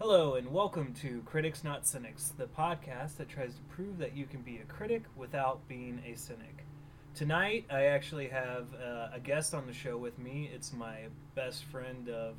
[0.00, 4.26] Hello, and welcome to Critics Not Cynics, the podcast that tries to prove that you
[4.26, 6.66] can be a critic without being a cynic.
[7.14, 10.50] Tonight, I actually have uh, a guest on the show with me.
[10.52, 11.02] It's my
[11.36, 12.34] best friend of,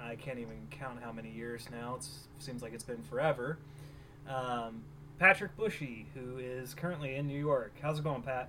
[0.00, 1.96] I can't even count how many years now.
[1.96, 3.58] It seems like it's been forever.
[4.26, 4.82] Um,
[5.18, 7.74] Patrick Bushy, who is currently in New York.
[7.82, 8.48] How's it going, Pat?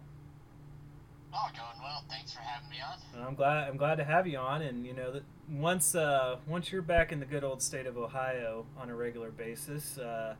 [1.34, 2.06] Oh, going well.
[2.10, 3.28] Thanks for having me on.
[3.28, 3.68] I'm glad.
[3.68, 7.11] I'm glad to have you on, and you know that once uh, once you're back
[7.11, 10.36] in the good old state of Ohio on a regular basis, uh,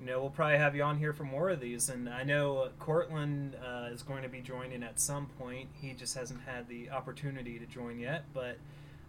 [0.00, 1.88] you know we'll probably have you on here for more of these.
[1.88, 5.68] And I know Cortland uh, is going to be joining at some point.
[5.80, 8.58] He just hasn't had the opportunity to join yet, but.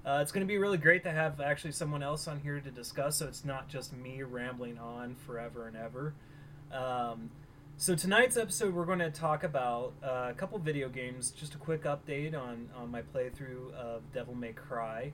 [0.08, 2.70] Uh, it's going to be really great to have actually someone else on here to
[2.70, 6.14] discuss, so it's not just me rambling on forever and ever.
[6.72, 7.32] Um,
[7.78, 11.32] so tonight's episode, we're going to talk about uh, a couple video games.
[11.32, 15.12] Just a quick update on, on my playthrough of Devil May Cry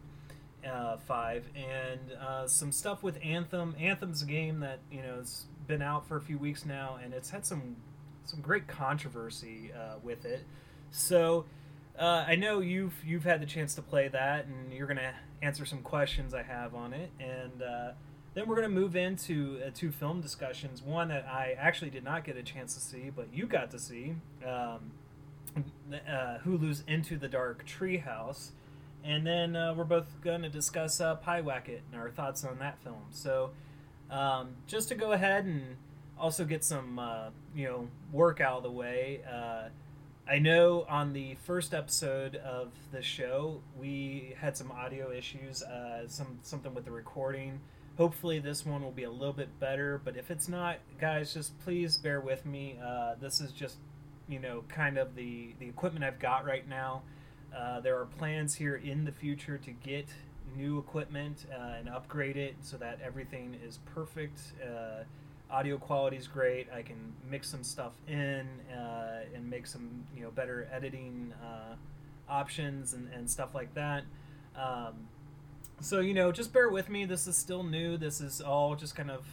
[0.68, 3.76] uh, Five, and uh, some stuff with Anthem.
[3.80, 7.14] Anthem's a game that you know has been out for a few weeks now, and
[7.14, 7.78] it's had some
[8.26, 10.46] some great controversy uh, with it.
[10.92, 11.46] So
[11.98, 15.14] uh, I know you've you've had the chance to play that, and you're going to
[15.42, 17.92] answer some questions I have on it, and uh,
[18.34, 20.82] then we're going to move into uh, two film discussions.
[20.82, 23.80] One that I actually did not get a chance to see, but you got to
[23.80, 24.92] see um,
[26.46, 28.52] Hulu's Into the Dark Treehouse.
[29.04, 32.80] And then uh, we're both going to discuss uh, Pyewacket and our thoughts on that
[32.84, 33.04] film.
[33.10, 33.52] So,
[34.10, 35.78] um, just to go ahead and
[36.20, 39.22] also get some, uh, you know, work out of the way.
[39.30, 39.70] Uh,
[40.30, 46.08] I know on the first episode of the show we had some audio issues, uh,
[46.08, 47.60] some something with the recording
[47.98, 51.58] hopefully this one will be a little bit better but if it's not guys just
[51.60, 53.78] please bear with me uh, this is just
[54.28, 57.02] you know kind of the the equipment i've got right now
[57.56, 60.08] uh, there are plans here in the future to get
[60.56, 64.40] new equipment uh, and upgrade it so that everything is perfect.
[64.64, 65.04] Uh,
[65.50, 66.68] audio quality is great.
[66.74, 71.76] I can mix some stuff in uh, and make some you know better editing uh,
[72.30, 74.04] options and, and stuff like that.
[74.56, 75.08] Um,
[75.80, 77.06] so you know just bear with me.
[77.06, 77.98] This is still new.
[77.98, 79.26] This is all just kind of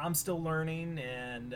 [0.00, 1.52] i'm still learning and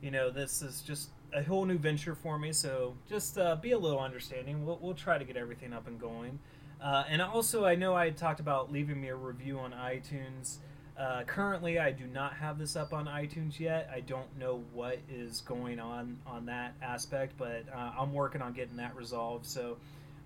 [0.00, 3.72] you know this is just a whole new venture for me so just uh, be
[3.72, 6.38] a little understanding we'll, we'll try to get everything up and going
[6.82, 10.58] uh, and also i know i talked about leaving me a review on itunes
[10.98, 14.98] uh, currently i do not have this up on itunes yet i don't know what
[15.08, 19.76] is going on on that aspect but uh, i'm working on getting that resolved so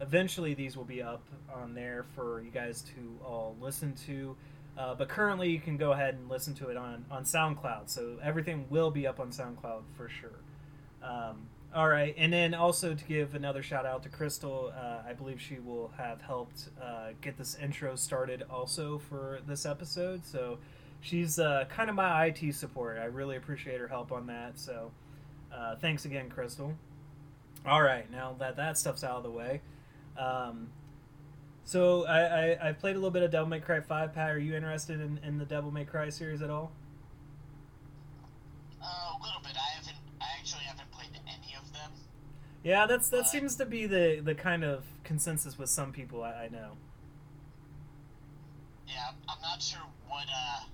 [0.00, 4.36] eventually these will be up on there for you guys to all listen to.
[4.76, 7.90] Uh, but currently, you can go ahead and listen to it on, on SoundCloud.
[7.90, 10.38] So everything will be up on SoundCloud for sure.
[11.02, 15.12] Um, all right, and then also to give another shout out to Crystal, uh, I
[15.12, 20.24] believe she will have helped uh, get this intro started also for this episode.
[20.24, 20.58] So
[21.00, 22.98] she's uh, kind of my IT support.
[22.98, 24.58] I really appreciate her help on that.
[24.58, 24.92] So
[25.54, 26.74] uh, thanks again, Crystal.
[27.66, 29.60] All right, now that that stuff's out of the way,
[30.16, 30.68] um,
[31.64, 34.14] so I, I, I played a little bit of Devil May Cry Five.
[34.14, 36.72] Pat, are you interested in, in the Devil May Cry series at all?
[38.82, 39.12] Uh,
[42.62, 46.44] Yeah, that's that seems to be the the kind of consensus with some people I,
[46.44, 46.72] I know.
[48.86, 50.64] Yeah, I'm not sure what uh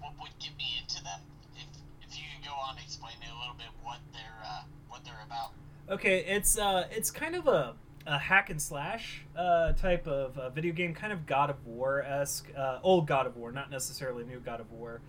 [0.00, 1.20] what would get me into them.
[1.56, 1.66] If
[2.02, 5.52] if you could go on explaining a little bit what they're uh, what they're about.
[5.88, 7.74] Okay, it's uh it's kind of a
[8.06, 12.02] a hack and slash uh, type of uh, video game, kind of God of War
[12.02, 15.00] esque, uh, old God of War, not necessarily new God of War,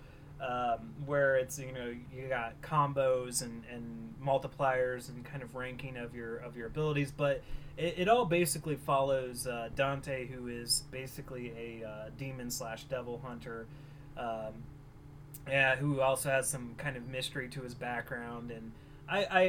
[0.42, 5.98] um, where it's you know you got combos and, and multipliers and kind of ranking
[5.98, 7.42] of your of your abilities, but
[7.78, 13.22] it, it all basically follows uh, Dante, who is basically a uh, demon slash devil
[13.24, 13.68] hunter.
[14.18, 14.64] Um,
[15.48, 18.72] yeah, who also has some kind of mystery to his background, and
[19.08, 19.42] I, I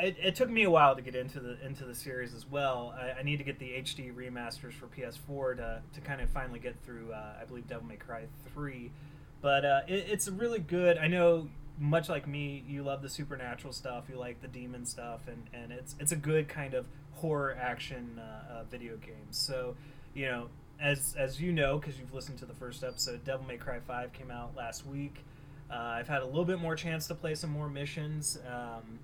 [0.00, 2.94] it, it, took me a while to get into the into the series as well.
[2.98, 6.58] I, I, need to get the HD remasters for PS4 to, to kind of finally
[6.58, 7.12] get through.
[7.12, 8.90] Uh, I believe Devil May Cry three,
[9.40, 10.98] but uh, it, it's really good.
[10.98, 11.48] I know,
[11.78, 14.04] much like me, you love the supernatural stuff.
[14.08, 18.18] You like the demon stuff, and, and it's it's a good kind of horror action
[18.18, 19.26] uh, uh video game.
[19.30, 19.76] So,
[20.14, 20.48] you know,
[20.80, 24.12] as as you know, because you've listened to the first episode, Devil May Cry five
[24.12, 25.24] came out last week.
[25.70, 28.38] Uh, I've had a little bit more chance to play some more missions.
[28.46, 28.98] Um,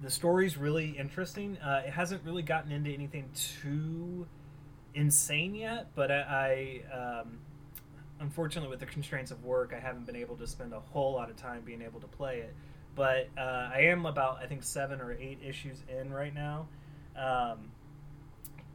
[0.00, 1.58] the story's really interesting.
[1.58, 4.26] Uh, it hasn't really gotten into anything too
[4.94, 7.38] insane yet, but I, I um,
[8.20, 11.30] unfortunately, with the constraints of work, I haven't been able to spend a whole lot
[11.30, 12.54] of time being able to play it.
[12.94, 16.68] But uh, I am about, I think, seven or eight issues in right now.
[17.16, 17.70] Um,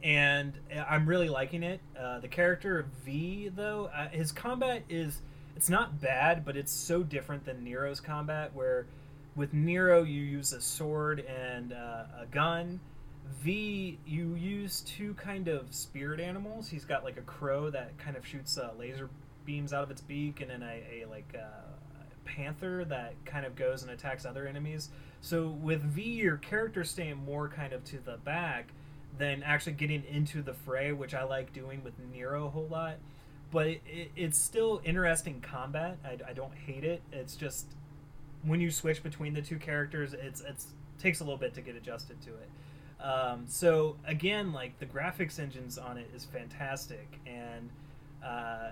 [0.02, 0.52] and
[0.88, 1.80] I'm really liking it.
[1.98, 5.20] Uh, the character V, though, uh, his combat is
[5.56, 8.86] it's not bad, but it's so different than Nero's combat, where
[9.36, 12.80] with Nero you use a sword and uh, a gun.
[13.40, 16.68] V, you use two kind of spirit animals.
[16.68, 19.08] He's got like a crow that kind of shoots uh, laser
[19.44, 21.74] beams out of its beak, and then a, a like uh,
[22.24, 24.90] panther that kind of goes and attacks other enemies.
[25.20, 28.68] So with V, your character staying more kind of to the back
[29.18, 32.96] than actually getting into the fray, which I like doing with Nero a whole lot.
[33.50, 35.98] But it, it, it's still interesting combat.
[36.04, 37.02] I, I don't hate it.
[37.12, 37.66] It's just
[38.42, 40.66] when you switch between the two characters, it's it's
[40.98, 43.04] takes a little bit to get adjusted to it.
[43.04, 47.70] Um, so again, like the graphics engines on it is fantastic, and
[48.24, 48.70] uh,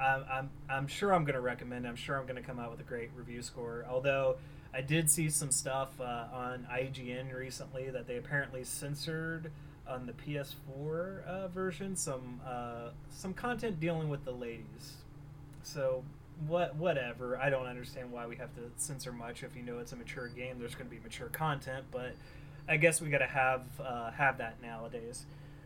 [0.00, 1.86] I'm, I'm I'm sure I'm going to recommend.
[1.86, 3.84] I'm sure I'm going to come out with a great review score.
[3.88, 4.36] Although
[4.72, 9.50] I did see some stuff uh, on IGN recently that they apparently censored
[9.88, 14.98] on the PS4 uh, version some uh, some content dealing with the ladies.
[15.62, 16.04] So
[16.46, 17.38] what whatever.
[17.38, 20.28] I don't understand why we have to censor much if you know it's a mature
[20.28, 20.58] game.
[20.58, 22.14] There's going to be mature content, but
[22.68, 25.24] I guess we got to have uh, have that nowadays.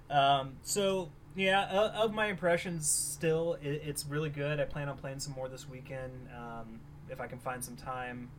[0.08, 4.60] Um, so yeah, uh, of my impressions, still it, it's really good.
[4.60, 8.30] I plan on playing some more this weekend um, if I can find some time.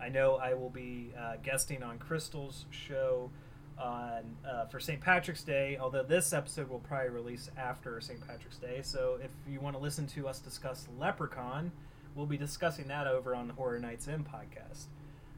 [0.00, 3.30] I know I will be uh, guesting on Crystal's show
[3.78, 5.00] on uh, for St.
[5.00, 5.78] Patrick's Day.
[5.80, 8.20] Although this episode will probably release after St.
[8.26, 11.70] Patrick's Day, so if you want to listen to us discuss Leprechaun,
[12.14, 14.86] we'll be discussing that over on the Horror Nights In podcast.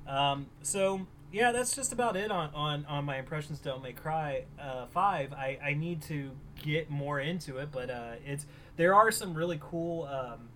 [0.06, 3.58] Um, so yeah, that's just about it on, on, on my impressions.
[3.58, 5.32] Devil May Cry uh, five.
[5.32, 6.31] I, I need to
[6.62, 8.46] get more into it, but uh, it's
[8.76, 10.49] there are some really cool um,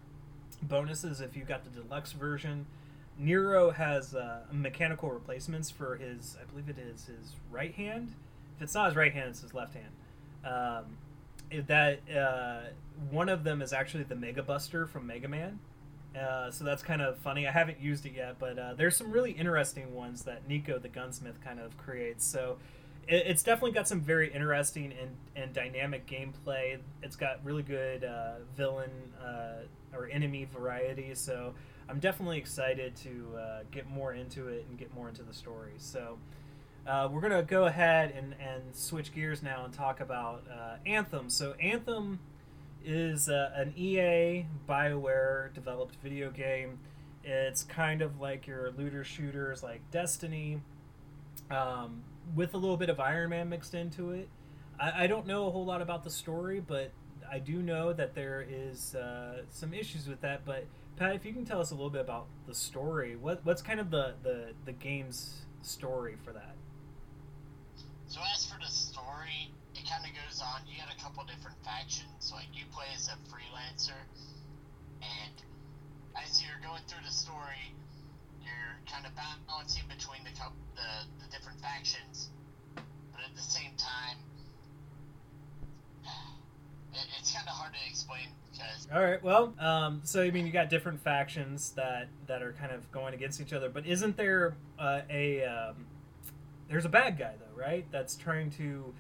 [0.63, 2.67] bonuses if you got the deluxe version.
[3.19, 8.13] Nero has uh, mechanical replacements for his, I believe it is his right hand.
[8.57, 9.93] If it's not his right hand, it's his left hand.
[10.45, 12.61] Um, that uh,
[13.11, 15.59] one of them is actually the Mega Buster from Mega Man.
[16.17, 17.47] Uh, so that's kind of funny.
[17.47, 20.89] I haven't used it yet, but uh, there's some really interesting ones that Nico the
[20.89, 22.27] gunsmith kind of creates.
[22.27, 22.57] So
[23.07, 26.79] it, it's definitely got some very interesting and, and dynamic gameplay.
[27.03, 28.91] It's got really good uh, villain
[29.23, 29.65] uh,
[29.95, 31.15] or enemy variety.
[31.15, 31.55] So
[31.89, 35.75] I'm definitely excited to uh, get more into it and get more into the story.
[35.77, 36.19] So
[36.87, 40.45] we're gonna go ahead and, and switch gears now and talk about
[40.87, 41.29] Anthem.
[41.29, 42.21] So Anthem
[42.87, 46.79] is uh, an EA Bioware developed video game.
[47.25, 50.61] It's kind of like your looter shooters like Destiny,
[51.51, 52.05] um,
[52.37, 54.29] with a little bit of Iron Man mixed into it.
[54.79, 56.93] I, I, don't know a whole lot about the story, but
[57.31, 60.45] I do know that there is uh, some issues with that.
[60.45, 60.67] But
[60.97, 63.81] Pat, if you can tell us a little bit about the story, what what's kind
[63.81, 66.55] of the the, the game's story for that?
[68.07, 68.71] So as for the
[69.89, 70.67] kind of goes on.
[70.67, 72.35] You got a couple different factions.
[72.35, 73.99] Like you play as a freelancer,
[75.01, 75.37] and
[76.19, 77.73] as you're going through the story,
[78.43, 79.13] you're kind of
[79.47, 80.35] balancing between the
[80.75, 80.91] the,
[81.25, 82.31] the different factions,
[82.75, 84.19] but at the same time,
[86.95, 88.89] it, it's kind of hard to explain because.
[88.93, 89.23] All right.
[89.23, 93.15] Well, um, so I mean, you got different factions that that are kind of going
[93.15, 95.87] against each other, but isn't there uh, a um,
[96.69, 97.87] there's a bad guy though, right?
[97.91, 98.93] That's trying to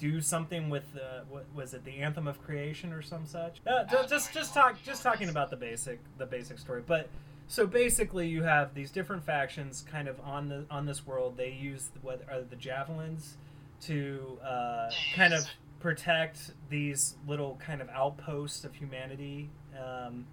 [0.00, 3.60] do something with uh, what was it the anthem of creation or some such?
[3.66, 6.82] Uh, just just talk just talking about the basic the basic story.
[6.84, 7.08] But
[7.46, 11.36] so basically you have these different factions kind of on the on this world.
[11.36, 13.36] They use what are the javelins
[13.82, 15.46] to uh, kind of
[15.80, 20.26] protect these little kind of outposts of humanity um,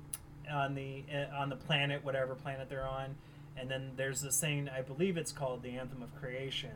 [0.50, 3.16] on the eh, on the planet, whatever planet they're on.
[3.58, 6.76] And then there's this thing I believe it's called the Anthem of Creation,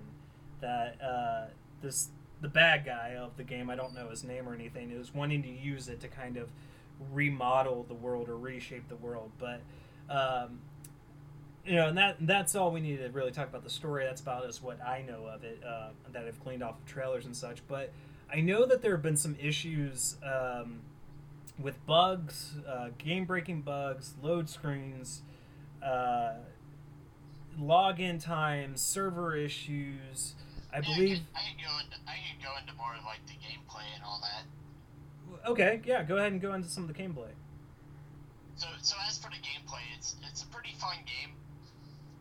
[0.59, 1.45] that uh,
[1.81, 2.09] this
[2.41, 5.43] the bad guy of the game I don't know his name or anything is wanting
[5.43, 6.49] to use it to kind of
[7.11, 9.61] remodel the world or reshape the world, but.
[10.09, 10.59] Um,
[11.65, 14.05] you know, and that that's all we need to really talk about the story.
[14.05, 17.25] That's about as what I know of it uh, that I've cleaned off of trailers
[17.25, 17.65] and such.
[17.67, 17.91] But
[18.33, 20.81] I know that there have been some issues um,
[21.59, 25.21] with bugs, uh, game breaking bugs, load screens,
[25.83, 26.33] uh,
[27.59, 30.35] login times, server issues.
[30.73, 31.19] I yeah, believe.
[31.35, 34.21] I can, go into I can go into more of like the gameplay and all
[34.23, 34.43] that.
[35.49, 37.31] Okay, yeah, go ahead and go into some of the gameplay.
[38.55, 41.35] So, so as for the gameplay, it's it's a pretty fun game.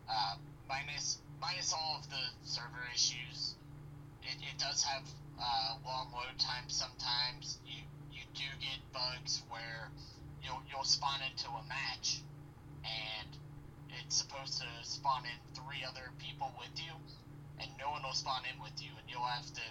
[0.08, 0.36] Uh,
[0.68, 3.54] minus minus all of the server issues,
[4.22, 5.02] it, it does have
[5.38, 7.58] uh, long load times sometimes.
[7.66, 9.90] You you do get bugs where
[10.42, 12.20] you'll you'll spawn into a match,
[12.84, 13.28] and
[14.00, 16.92] it's supposed to spawn in three other people with you,
[17.60, 19.66] and no one will spawn in with you, and you'll have to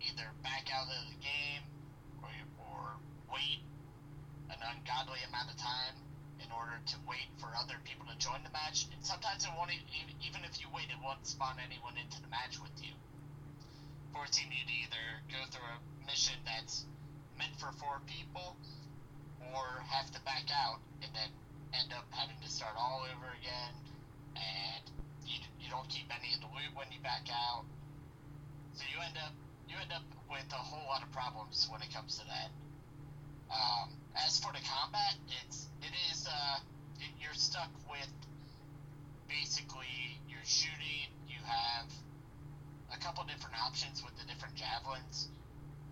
[0.00, 1.64] either back out of the game
[2.22, 2.30] or
[2.62, 2.82] or
[3.32, 3.60] wait
[4.50, 5.96] an ungodly amount of time
[6.38, 8.86] in order to wait for other people to join the match.
[8.92, 12.28] And sometimes it won't even, even if you wait, it won't spawn anyone into the
[12.28, 12.92] match with you,
[14.12, 16.84] forcing you to either go through a mission that's
[17.38, 18.56] meant for four people,
[19.52, 21.30] or have to back out and then
[21.74, 23.72] end up having to start all over again,
[24.36, 24.84] and
[25.64, 27.64] you, don't keep any of the loot when you back out.
[28.76, 29.32] So you end up
[29.68, 32.52] you end up with a whole lot of problems when it comes to that.
[33.48, 36.58] Um, as for the combat, it's it is uh,
[37.00, 38.12] it, you're stuck with
[39.28, 41.08] basically you're shooting.
[41.26, 41.88] You have
[42.92, 45.28] a couple different options with the different javelins.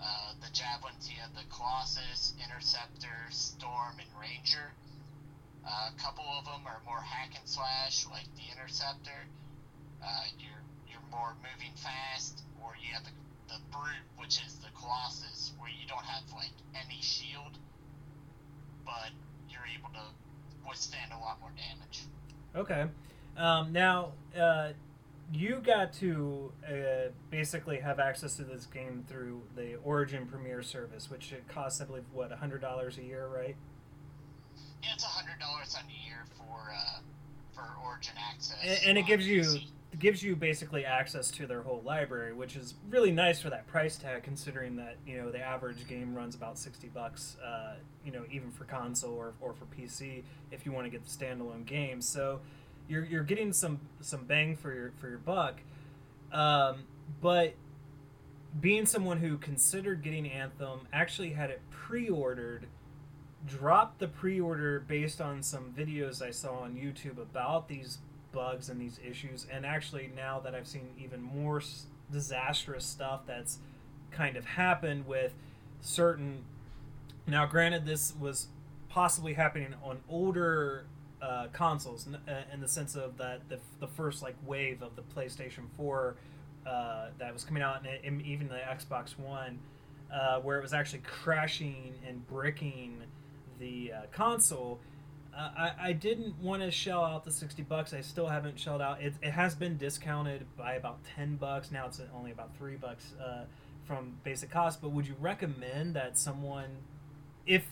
[0.03, 4.75] Uh, the javelins, you have the Colossus, Interceptor, Storm, and Ranger.
[5.63, 9.31] Uh, a couple of them are more hack and slash, like the Interceptor.
[10.05, 13.11] Uh, you're you're more moving fast, or you have the,
[13.49, 17.59] the Brute, which is the Colossus, where you don't have like any shield,
[18.85, 19.11] but
[19.49, 22.03] you're able to withstand a lot more damage.
[22.55, 22.87] Okay.
[23.37, 24.73] Um, now, uh,
[25.33, 31.11] you got to uh, basically have access to this game through the Origin Premier service,
[31.11, 33.57] which it costs, I believe, what hundred dollars a year, right?
[34.83, 36.99] Yeah, it's hundred dollars a year for uh,
[37.55, 39.57] for Origin access, and, and it gives you PC.
[39.57, 39.63] it
[39.99, 43.97] gives you basically access to their whole library, which is really nice for that price
[43.97, 48.25] tag, considering that you know the average game runs about sixty bucks, uh, you know,
[48.31, 52.01] even for console or, or for PC if you want to get the standalone game.
[52.01, 52.41] So
[52.89, 55.61] you're, you're getting some some bang for your for your buck,
[56.33, 56.85] um,
[57.21, 57.55] but
[58.61, 62.67] being someone who considered getting Anthem, actually had it pre-ordered
[63.47, 67.99] dropped the pre-order based on some videos I saw on YouTube about these
[68.33, 73.21] bugs and these issues and actually now that I've seen even more s- disastrous stuff
[73.27, 73.59] that's
[74.11, 75.33] kind of happened with
[75.81, 76.45] certain
[77.27, 78.49] now granted this was
[78.89, 80.85] possibly happening on older
[81.21, 84.97] uh, consoles n- uh, in the sense of that the, the first like wave of
[84.97, 86.15] the PlayStation 4
[86.67, 89.59] uh, that was coming out and, and even the Xbox One
[90.13, 92.99] uh, where it was actually crashing and bricking
[93.59, 94.79] the uh, console.
[95.35, 97.95] I, I didn't want to shell out the 60 bucks.
[97.95, 99.01] I still haven't shelled out.
[99.01, 101.71] It, it has been discounted by about 10 bucks.
[101.71, 103.45] Now it's only about 3 bucks uh,
[103.85, 104.83] from basic cost.
[104.83, 106.69] But would you recommend that someone,
[107.47, 107.67] if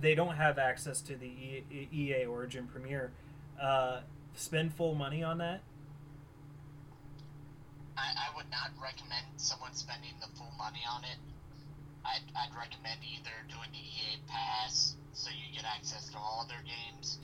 [0.00, 1.62] they don't have access to the
[1.92, 3.12] EA Origin Premier,
[3.60, 4.00] uh,
[4.34, 5.60] spend full money on that?
[7.98, 11.18] I, I would not recommend someone spending the full money on it.
[12.04, 16.62] I'd, I'd recommend either doing the EA Pass so you get access to all their
[16.66, 17.18] games,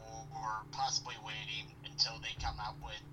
[0.00, 3.04] or, or possibly waiting until they come out with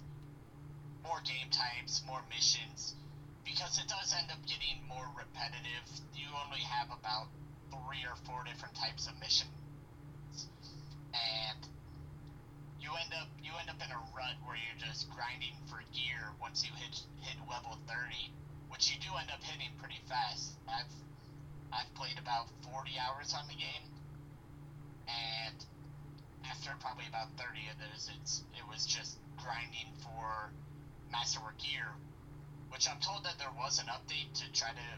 [1.03, 2.95] more game types, more missions,
[3.43, 5.85] because it does end up getting more repetitive.
[6.15, 7.27] You only have about
[7.69, 9.51] three or four different types of missions,
[11.11, 11.59] and
[12.79, 16.31] you end up you end up in a rut where you're just grinding for gear
[16.39, 18.31] once you hit hit level 30
[18.75, 20.91] which you do end up hitting pretty fast i've
[21.71, 23.87] i've played about 40 hours on the game
[25.07, 25.55] and
[26.43, 30.51] after probably about 30 of those it's it was just grinding for
[31.07, 31.87] masterwork gear
[32.67, 34.89] which i'm told that there was an update to try to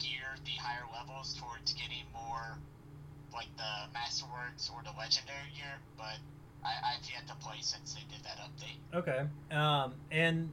[0.00, 2.56] gear the higher levels towards getting more
[3.36, 6.16] like the masterworks or the legendary gear but
[6.64, 8.78] I, I've yet to play since they did that update.
[8.94, 9.26] Okay.
[9.50, 10.52] Um, and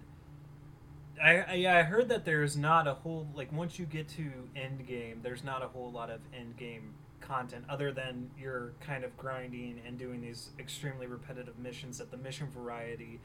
[1.22, 4.32] I, I yeah, I heard that there's not a whole like once you get to
[4.56, 9.04] end game, there's not a whole lot of end game content other than you're kind
[9.04, 13.20] of grinding and doing these extremely repetitive missions that the mission variety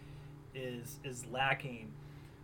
[0.55, 1.91] is is lacking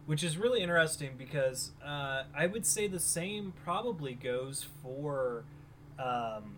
[0.07, 5.45] which is really interesting because uh, I would say the same probably goes for
[6.01, 6.57] um,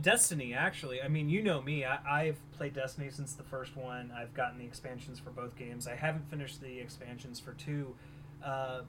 [0.00, 1.00] Destiny, actually.
[1.00, 1.84] I mean, you know me.
[1.84, 4.12] I, I've played Destiny since the first one.
[4.16, 5.86] I've gotten the expansions for both games.
[5.88, 7.94] I haven't finished the expansions for two.
[8.44, 8.82] Uh,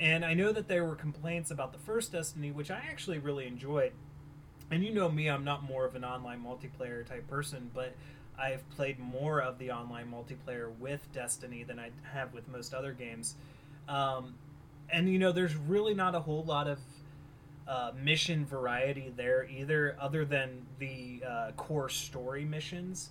[0.00, 3.46] and I know that there were complaints about the first Destiny, which I actually really
[3.46, 3.92] enjoyed.
[4.70, 7.94] And you know me, I'm not more of an online multiplayer type person, but
[8.38, 12.92] I've played more of the online multiplayer with Destiny than I have with most other
[12.92, 13.34] games.
[13.88, 14.34] Um,
[14.90, 16.78] and you know, there's really not a whole lot of
[17.66, 23.10] uh, mission variety there either, other than the uh, core story missions,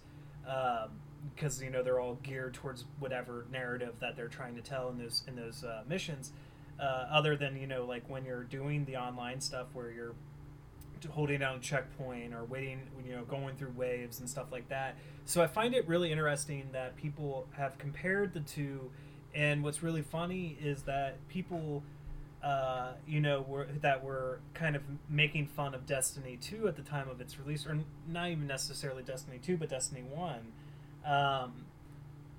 [1.35, 4.97] because you know they're all geared towards whatever narrative that they're trying to tell in
[4.97, 6.31] those in those uh, missions.
[6.79, 10.15] Uh, other than you know, like when you're doing the online stuff where you're
[11.09, 14.95] holding down a checkpoint or waiting, you know, going through waves and stuff like that.
[15.25, 18.89] So I find it really interesting that people have compared the two,
[19.33, 21.83] and what's really funny is that people
[22.43, 26.81] uh, you know, were, that were kind of making fun of Destiny 2 at the
[26.81, 30.39] time of its release, or not even necessarily Destiny 2, but Destiny 1,
[31.05, 31.53] um,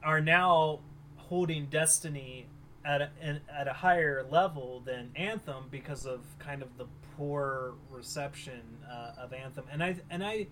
[0.02, 0.80] are now
[1.16, 2.46] holding Destiny
[2.84, 3.10] at a,
[3.50, 9.32] at a higher level than Anthem because of kind of the poor reception uh, of
[9.32, 9.64] Anthem.
[9.72, 10.48] And I and I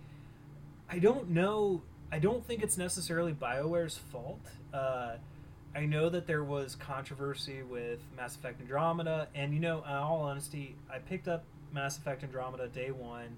[0.89, 1.83] I don't know.
[2.11, 4.41] I don't think it's necessarily BioWare's fault.
[4.73, 5.17] Uh,
[5.75, 10.21] I know that there was controversy with Mass Effect Andromeda, and you know, in all
[10.21, 13.37] honesty, I picked up Mass Effect Andromeda day one,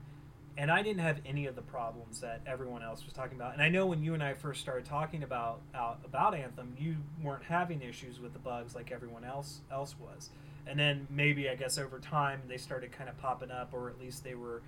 [0.57, 3.53] and I didn't have any of the problems that everyone else was talking about.
[3.53, 6.97] And I know when you and I first started talking about out, about Anthem, you
[7.23, 10.31] weren't having issues with the bugs like everyone else else was.
[10.67, 14.01] And then maybe I guess over time they started kind of popping up, or at
[14.01, 14.63] least they were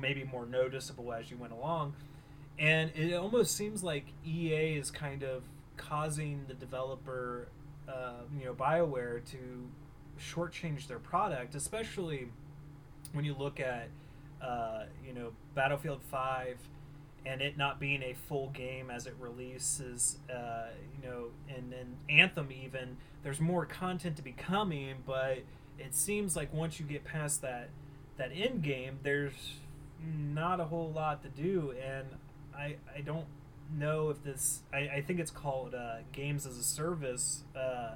[0.00, 1.94] maybe more noticeable as you went along.
[2.58, 5.44] And it almost seems like EA is kind of
[5.78, 7.48] causing the developer,
[7.88, 9.68] uh, you know, Bioware to
[10.20, 12.28] shortchange their product, especially
[13.12, 13.88] when you look at,
[14.42, 16.58] uh, you know, Battlefield Five
[17.24, 21.96] and it not being a full game as it releases, uh, you know, and then
[22.08, 25.38] Anthem even there's more content to be coming, but
[25.78, 27.70] it seems like once you get past that
[28.16, 29.54] that end game, there's
[30.00, 32.06] not a whole lot to do, and
[32.56, 33.26] I I don't
[33.72, 37.94] know if this I, I think it's called uh, games as a service uh,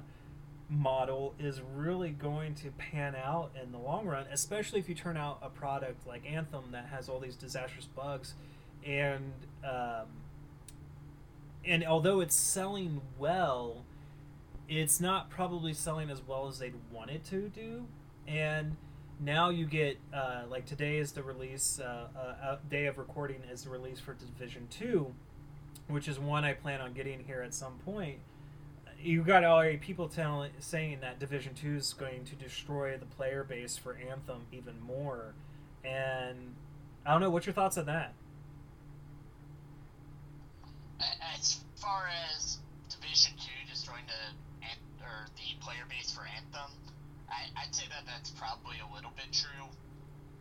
[0.69, 5.17] model is really going to pan out in the long run especially if you turn
[5.17, 8.33] out a product like anthem that has all these disastrous bugs
[8.85, 10.07] and um,
[11.65, 13.83] and although it's selling well
[14.69, 17.85] it's not probably selling as well as they'd want it to do.
[18.27, 18.77] And
[19.19, 23.63] now you get uh, like today is the release uh, uh, day of recording is
[23.63, 25.13] the release for division 2
[25.87, 28.19] which is one I plan on getting here at some point.
[29.01, 33.43] You got already people telling saying that Division Two is going to destroy the player
[33.43, 35.33] base for Anthem even more,
[35.83, 36.55] and
[37.05, 37.29] I don't know.
[37.29, 38.13] What's your thoughts on that?
[41.35, 42.59] As far as
[42.89, 44.63] Division Two destroying the
[45.03, 46.71] or the player base for Anthem,
[47.29, 49.67] I, would say that that's probably a little bit true.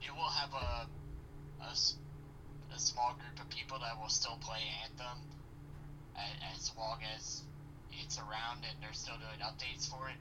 [0.01, 0.87] You will have a,
[1.65, 1.75] a
[2.75, 5.19] a small group of people that will still play Anthem
[6.55, 7.43] as long as
[8.01, 10.17] it's around and they're still doing updates for it.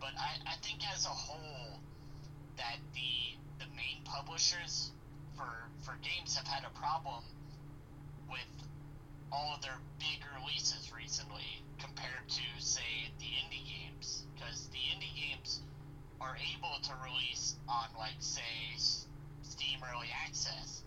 [0.00, 1.80] But I, I think as a whole
[2.56, 4.90] that the the main publishers
[5.36, 5.48] for
[5.82, 7.22] for games have had a problem
[8.30, 8.52] with
[9.32, 15.14] all of their big releases recently compared to say the indie games because the indie
[15.14, 15.60] games
[16.20, 18.42] are able to release on like say
[19.42, 20.82] Steam early access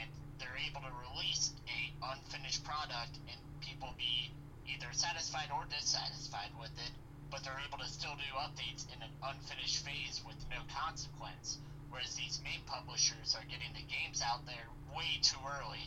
[0.00, 1.80] and they're able to release a
[2.12, 4.30] unfinished product and people be
[4.66, 6.92] either satisfied or dissatisfied with it,
[7.30, 11.58] but they're able to still do updates in an unfinished phase with no consequence.
[11.90, 15.86] Whereas these main publishers are getting the games out there way too early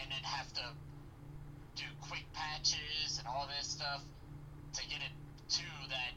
[0.00, 0.64] and then have to
[1.76, 4.02] do quick patches and all this stuff
[4.74, 5.14] to get it
[5.48, 6.12] to that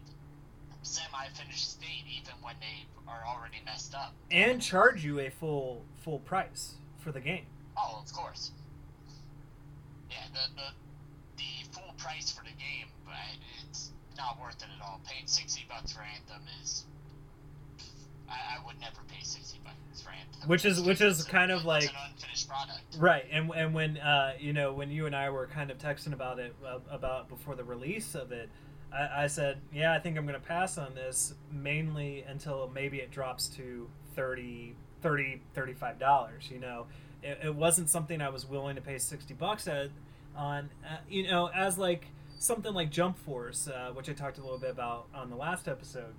[0.82, 6.20] semi-finished state even when they are already messed up and charge you a full full
[6.20, 7.46] price for the game.
[7.78, 8.52] Oh, of course.
[10.10, 10.68] Yeah, the the,
[11.38, 13.14] the full price for the game, but
[13.70, 15.00] it's not worth it at all.
[15.06, 16.86] Paying sixty bucks for Anthem is.
[18.28, 20.50] I, I would never pay sixty bucks for Anthem.
[20.50, 22.98] Which is which is kind a, of like an unfinished product.
[22.98, 26.14] Right, and and when uh, you know when you and I were kind of texting
[26.14, 26.56] about it
[26.90, 28.50] about before the release of it,
[28.92, 32.98] I, I said, yeah, I think I'm going to pass on this mainly until maybe
[32.98, 36.88] it drops to 30 30 35 dollars you know?
[37.22, 39.92] It, it, wasn't something i was willing to pay 60 bucks at
[40.36, 42.08] on uh, you know as like
[42.40, 45.68] something like jump force uh, which i talked a little bit about on the last
[45.68, 46.16] episode.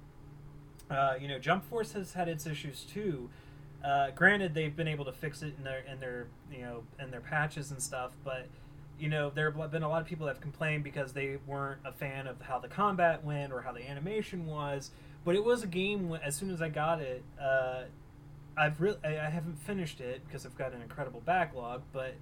[0.89, 3.29] Uh, you know jump force has had its issues too.
[3.85, 7.11] Uh, granted they've been able to fix it in their in their you know in
[7.11, 8.47] their patches and stuff but
[9.01, 11.81] you know there have been a lot of people that have complained because they weren't
[11.85, 14.93] a fan of how the combat went or how the animation was.
[15.25, 17.83] But it was a game as soon as i got it uh,
[18.57, 22.15] I've really I haven't finished it because I've got an incredible backlog, but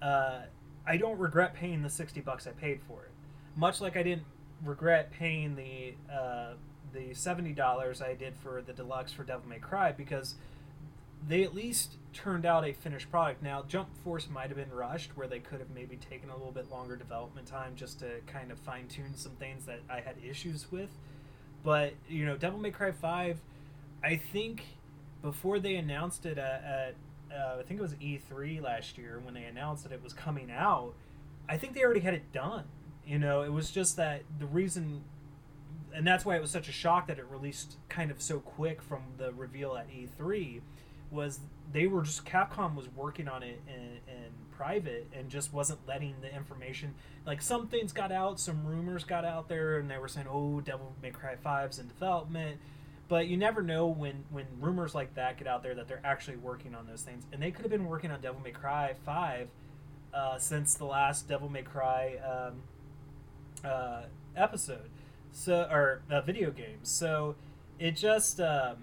[0.00, 0.42] uh,
[0.86, 3.10] I don't regret paying the sixty bucks I paid for it.
[3.56, 4.26] Much like I didn't
[4.64, 6.52] regret paying the uh,
[6.92, 10.36] the seventy dollars I did for the deluxe for Devil May Cry because
[11.26, 13.42] they at least turned out a finished product.
[13.42, 16.50] Now, Jump Force might have been rushed, where they could have maybe taken a little
[16.52, 20.16] bit longer development time just to kind of fine tune some things that I had
[20.28, 20.90] issues with.
[21.62, 23.38] But you know, Devil May Cry Five,
[24.02, 24.64] I think
[25.22, 26.94] before they announced it at, at
[27.34, 30.50] uh, I think it was E3 last year when they announced that it was coming
[30.50, 30.94] out.
[31.48, 32.64] I think they already had it done.
[33.06, 35.04] You know, it was just that the reason
[35.94, 38.80] and that's why it was such a shock that it released kind of so quick
[38.80, 40.60] from the reveal at E3
[41.10, 45.78] was they were just Capcom was working on it in, in private and just wasn't
[45.86, 46.94] letting the information
[47.26, 50.60] like some things got out some rumors got out there and they were saying oh
[50.60, 52.60] Devil May Cry 5's in development
[53.08, 56.36] but you never know when when rumors like that get out there that they're actually
[56.36, 57.24] working on those things.
[57.32, 59.48] And they could have been working on Devil May Cry 5
[60.14, 62.62] uh, since the last Devil May Cry um,
[63.64, 64.02] uh,
[64.36, 64.88] episode.
[65.32, 66.88] So or uh, video games.
[66.88, 67.36] So
[67.78, 68.76] it just um,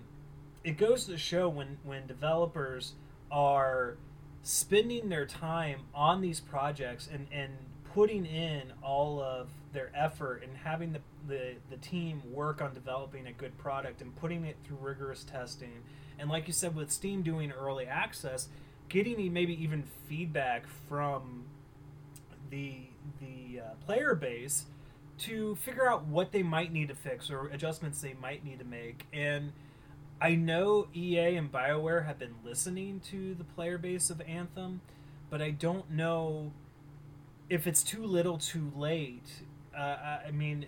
[0.64, 2.94] it goes to show when when developers
[3.32, 3.98] are
[4.42, 7.54] spending their time on these projects and and
[7.94, 13.28] putting in all of their effort and having the, the the team work on developing
[13.28, 15.84] a good product and putting it through rigorous testing
[16.18, 18.50] and like you said with steam doing early access
[18.90, 21.46] getting maybe even feedback from
[22.50, 22.82] the
[23.20, 24.66] the uh, player base
[25.20, 28.66] to figure out what they might need to fix or adjustments they might need to
[28.66, 29.06] make.
[29.14, 29.52] And
[30.22, 34.82] I know EA and BioWare have been listening to the player base of Anthem,
[35.30, 36.52] but I don't know
[37.50, 39.44] if it's too little too late.
[39.76, 40.66] Uh, I mean,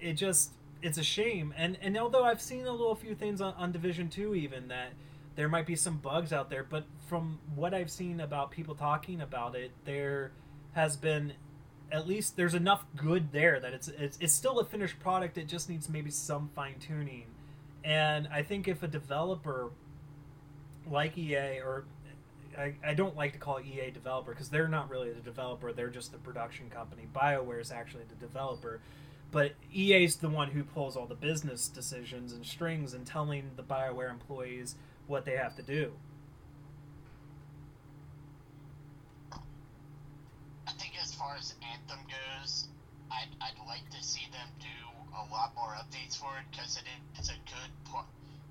[0.00, 1.54] it just it's a shame.
[1.56, 4.92] And and although I've seen a little few things on, on Division Two, even that
[5.36, 9.20] there might be some bugs out there, but from what I've seen about people talking
[9.20, 10.32] about it, there
[10.72, 11.32] has been
[11.90, 15.38] at least there's enough good there that it's it's, it's still a finished product.
[15.38, 17.26] It just needs maybe some fine tuning.
[17.82, 19.70] And I think if a developer
[20.86, 21.84] like EA or
[22.56, 25.90] I, I don't like to call EA developer because they're not really the developer, they're
[25.90, 27.06] just the production company.
[27.14, 28.80] BioWare is actually the developer.
[29.30, 33.50] But EA is the one who pulls all the business decisions and strings and telling
[33.56, 35.92] the BioWare employees what they have to do.
[40.66, 42.68] I think as far as Anthem goes,
[43.10, 44.66] I'd, I'd like to see them do
[45.14, 46.84] a lot more updates for it because it
[47.20, 47.70] is a good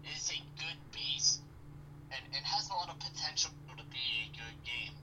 [0.03, 1.39] it is a good base
[2.11, 4.95] and, and has a lot of potential to be a good game.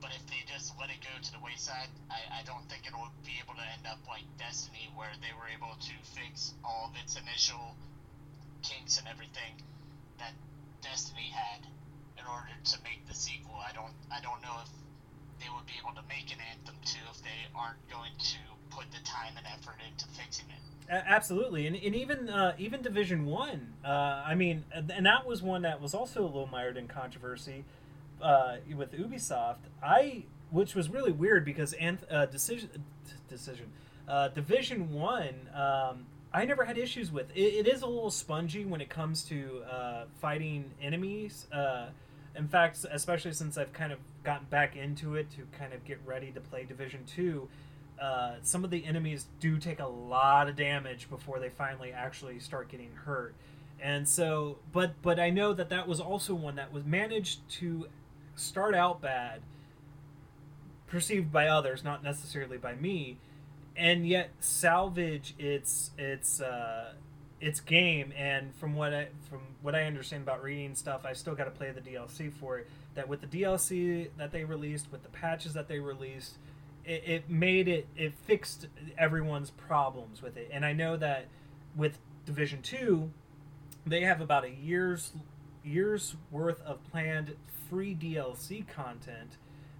[0.00, 2.92] But if they just let it go to the wayside, I, I don't think it
[2.92, 6.90] will be able to end up like Destiny, where they were able to fix all
[6.90, 7.76] of its initial
[8.62, 9.54] kinks and everything
[10.18, 10.34] that
[10.82, 11.62] Destiny had
[12.18, 13.54] in order to make the sequel.
[13.54, 14.70] I don't I don't know if
[15.38, 18.40] they would be able to make an Anthem 2 if they aren't going to
[18.70, 20.62] put the time and effort into fixing it.
[20.90, 23.74] Absolutely, and, and even uh, even Division One.
[23.84, 27.64] Uh, I mean, and that was one that was also a little mired in controversy
[28.22, 29.66] uh, with Ubisoft.
[29.82, 32.70] I, which was really weird because Anth- uh, decision
[33.28, 33.72] decision
[34.08, 35.48] uh, Division One.
[35.54, 37.30] Um, I never had issues with.
[37.34, 41.46] It, it is a little spongy when it comes to uh, fighting enemies.
[42.36, 46.00] in fact, especially since I've kind of gotten back into it to kind of get
[46.04, 47.48] ready to play Division Two
[48.00, 52.38] uh, some of the enemies do take a lot of damage before they finally actually
[52.38, 53.34] start getting hurt
[53.80, 57.86] and so but but i know that that was also one that was managed to
[58.34, 59.40] start out bad
[60.86, 63.16] perceived by others not necessarily by me
[63.76, 66.92] and yet salvage its its uh,
[67.40, 68.12] its game.
[68.16, 71.50] And from what I from what I understand about reading stuff I still got to
[71.50, 72.68] play the DLC for it.
[72.94, 76.38] That with the DLC that they released with the patches that they released
[76.84, 80.48] it, it made it it fixed everyone's problems with it.
[80.52, 81.26] And i know that
[81.74, 83.10] with division 2
[83.86, 85.12] they have about a year's
[85.62, 87.36] year's worth of planned
[87.68, 89.36] free dlc content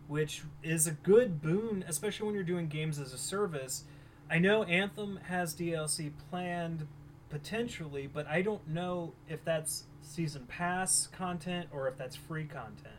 [0.09, 3.85] which is a good boon especially when you're doing games as a service
[4.31, 6.87] i know anthem has dlc planned
[7.29, 12.95] potentially but i don't know if that's season pass content or if that's free content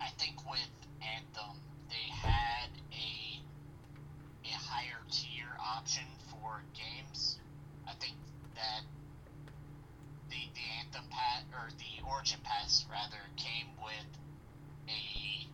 [0.00, 0.70] I think with
[1.02, 1.56] Anthem,
[1.88, 3.40] they had a
[4.44, 7.38] a higher tier option for games.
[7.88, 8.14] I think
[8.54, 8.82] that
[10.28, 14.08] the the Anthem pass or the Origin pass rather came with
[14.88, 15.46] a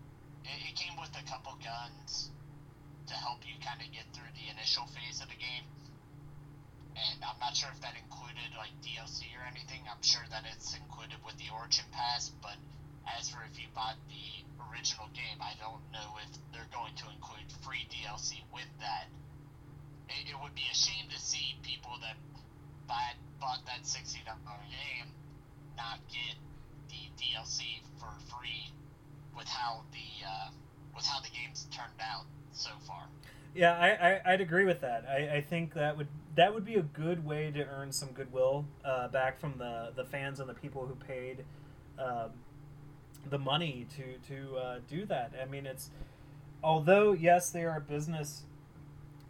[0.45, 2.31] it, it came with a couple guns
[3.11, 5.67] to help you kind of get through the initial phase of the game.
[6.95, 9.83] And I'm not sure if that included like DLC or anything.
[9.91, 12.59] I'm sure that it's included with the Origin Pass, but
[13.07, 14.27] as for if you bought the
[14.71, 19.11] original game, I don't know if they're going to include free DLC with that.
[20.11, 22.19] It, it would be a shame to see people that
[22.87, 25.09] bought, bought that $60 game
[25.79, 26.35] not get
[26.91, 28.75] the DLC for free
[29.37, 30.51] with how the uh,
[30.95, 33.05] with how the game's turned out so far.
[33.55, 35.05] Yeah, I, I would agree with that.
[35.09, 38.65] I, I think that would that would be a good way to earn some goodwill
[38.85, 41.45] uh, back from the, the fans and the people who paid
[41.99, 42.31] um,
[43.29, 45.33] the money to to uh, do that.
[45.41, 45.91] I mean, it's
[46.63, 48.45] although yes, they are a business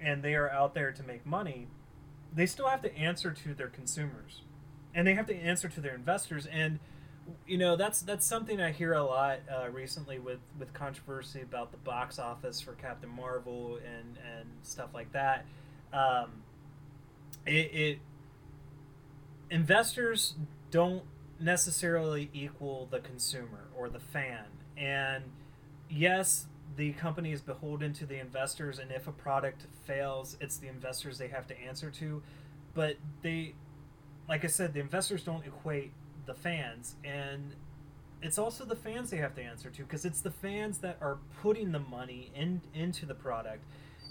[0.01, 1.67] and they are out there to make money,
[2.35, 4.43] they still have to answer to their consumers,
[4.95, 6.47] and they have to answer to their investors.
[6.47, 6.79] And
[7.47, 11.71] you know that's that's something I hear a lot uh, recently with with controversy about
[11.71, 15.45] the box office for Captain Marvel and and stuff like that.
[15.93, 16.43] Um,
[17.47, 17.99] it, it
[19.51, 20.35] investors
[20.71, 21.05] don't
[21.41, 24.45] necessarily equal the consumer or the fan,
[24.77, 25.25] and
[25.89, 30.69] yes, the company is beholden to the investors, and if a product fails, it's the
[30.69, 32.23] investors they have to answer to.
[32.75, 33.55] But they,
[34.29, 35.93] like I said, the investors don't equate
[36.29, 37.57] the fans, and
[38.23, 41.19] it's also the fans they have to answer to because it's the fans that are
[41.43, 43.65] putting the money in into the product.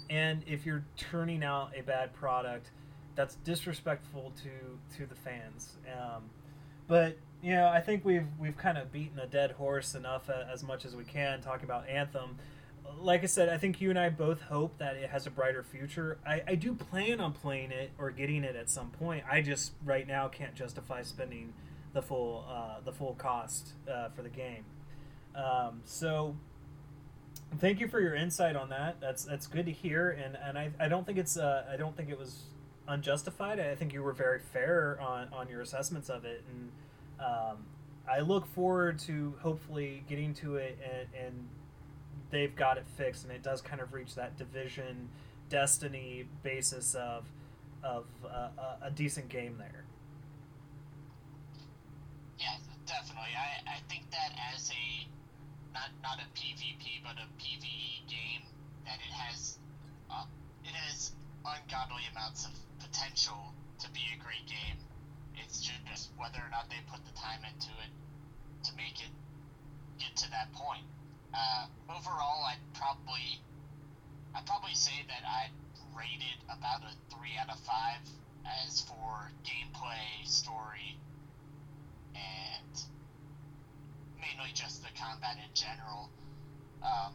[0.10, 2.72] And if you're turning out a bad product,
[3.16, 5.78] that's disrespectful to to the fans.
[5.88, 6.24] Um,
[6.88, 10.46] but you know, I think we've we've kind of beaten a dead horse enough uh,
[10.52, 12.38] as much as we can talking about Anthem.
[13.00, 15.62] Like I said, I think you and I both hope that it has a brighter
[15.62, 16.18] future.
[16.26, 19.26] I, I do plan on playing it or getting it at some point.
[19.30, 21.54] I just right now can't justify spending
[21.98, 24.64] the full uh, the full cost uh, for the game.
[25.36, 26.36] Um, so
[27.58, 29.02] thank you for your insight on that.
[29.02, 31.98] That's that's good to hear, and and I, I don't think it's uh, I don't
[31.98, 32.44] think it was
[32.88, 33.60] unjustified.
[33.60, 36.72] I think you were very fair on on your assessments of it, and
[37.20, 37.58] um,
[38.08, 41.48] I look forward to hopefully getting to it and, and
[42.30, 45.10] they've got it fixed, and it does kind of reach that division
[45.50, 47.26] destiny basis of
[47.84, 48.50] of uh,
[48.84, 49.86] a decent game there.
[52.88, 53.36] Definitely.
[53.36, 54.86] I, I think that as a
[55.74, 58.44] not not a PvP but a PvE game,
[58.86, 59.60] that it has
[60.10, 60.24] uh,
[60.64, 61.12] it has
[61.44, 64.80] ungodly amounts of potential to be a great game.
[65.36, 67.92] It's just whether or not they put the time into it
[68.64, 69.12] to make it
[70.00, 70.84] get to that point.
[71.34, 73.44] Uh, overall, I'd probably
[74.34, 75.52] I'd probably say that I'd
[75.92, 78.00] rate it about a three out of five
[78.48, 80.96] as for gameplay, story,
[82.18, 82.82] and
[84.20, 86.10] mainly just the combat in general.
[86.84, 87.14] Um,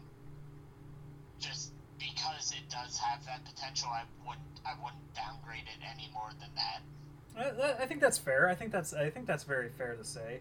[1.38, 6.30] just because it does have that potential, I wouldn't I wouldn't downgrade it any more
[6.38, 6.82] than that.
[7.36, 8.48] I, I think that's fair.
[8.48, 10.40] I think that's I think that's very fair to say.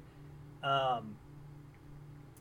[0.64, 1.16] Um,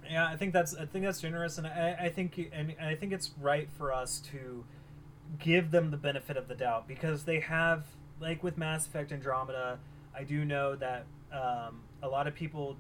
[0.08, 3.12] yeah, I think that's I think that's generous, and I, I think and I think
[3.12, 4.64] it's right for us to
[5.38, 7.84] give them the benefit of the doubt because they have
[8.20, 9.78] like with Mass Effect Andromeda.
[10.14, 12.76] I do know that um, a lot of people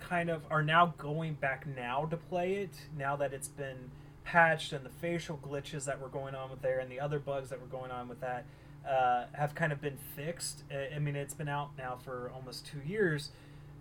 [0.00, 3.90] kind of are now going back now to play it now that it's been
[4.24, 7.50] patched and the facial glitches that were going on with there and the other bugs
[7.50, 8.44] that were going on with that
[8.88, 10.62] uh, have kind of been fixed.
[10.70, 13.30] I mean, it's been out now for almost two years.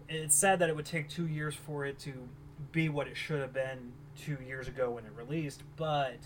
[0.08, 2.14] It's sad that it would take two years for it to
[2.72, 6.20] be what it should have been two years ago when it released, but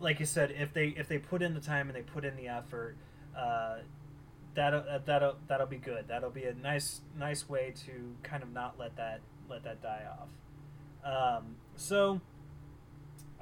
[0.00, 2.36] like you said, if they if they put in the time and they put in
[2.36, 2.96] the effort,
[3.36, 3.76] uh,
[4.54, 6.06] that'll uh, that'll that'll be good.
[6.08, 10.04] That'll be a nice nice way to kind of not let that let that die
[10.10, 10.28] off.
[11.04, 12.20] Um, so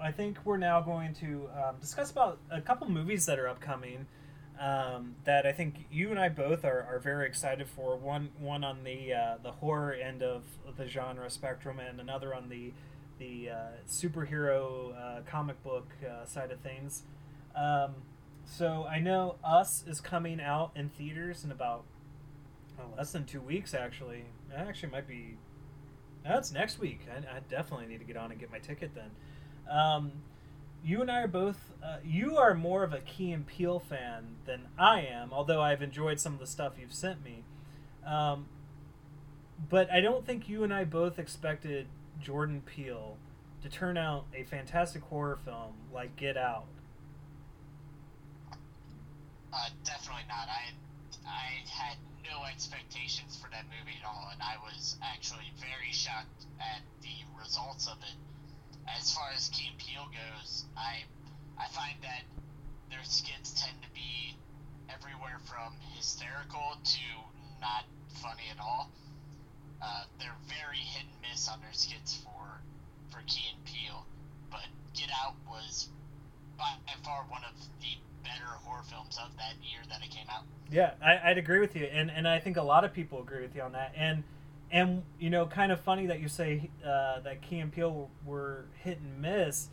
[0.01, 4.07] I think we're now going to um, discuss about a couple movies that are upcoming
[4.59, 7.97] um, that I think you and I both are, are very excited for.
[7.97, 10.45] One one on the uh, the horror end of
[10.77, 12.73] the genre spectrum, and another on the
[13.19, 13.57] the uh,
[13.89, 17.03] superhero uh, comic book uh, side of things.
[17.55, 17.95] Um,
[18.51, 21.85] so I know Us is coming out in theaters in about
[22.81, 23.75] oh, less than two weeks.
[23.75, 25.37] Actually, it actually might be.
[26.25, 27.03] That's next week.
[27.11, 29.11] I, I definitely need to get on and get my ticket then.
[29.71, 30.13] Um,
[30.83, 31.71] you and I are both.
[31.83, 35.81] Uh, you are more of a Key and Peele fan than I am, although I've
[35.81, 37.45] enjoyed some of the stuff you've sent me.
[38.05, 38.47] Um,
[39.69, 41.87] but I don't think you and I both expected
[42.21, 43.17] Jordan Peele
[43.63, 46.65] to turn out a fantastic horror film like Get Out.
[49.53, 50.49] Uh, definitely not.
[50.49, 50.73] I
[51.27, 56.47] I had no expectations for that movie at all, and I was actually very shocked
[56.61, 58.17] at the results of it
[58.97, 61.05] as far as Key and Peele goes, I
[61.59, 62.25] I find that
[62.91, 64.37] their skits tend to be
[64.89, 67.07] everywhere from hysterical to
[67.61, 67.85] not
[68.23, 68.91] funny at all.
[69.83, 72.61] Uh, they're very hit and miss on their skits for
[73.11, 74.07] for Key and Peele,
[74.51, 75.89] but Get Out was
[76.59, 80.45] by far one of the better horror films of that year that it came out.
[80.71, 83.43] Yeah, I, I'd agree with you, and and I think a lot of people agree
[83.43, 84.23] with you on that, and
[84.71, 88.67] and you know, kind of funny that you say uh, that Key and Peele were
[88.83, 89.69] hit and miss.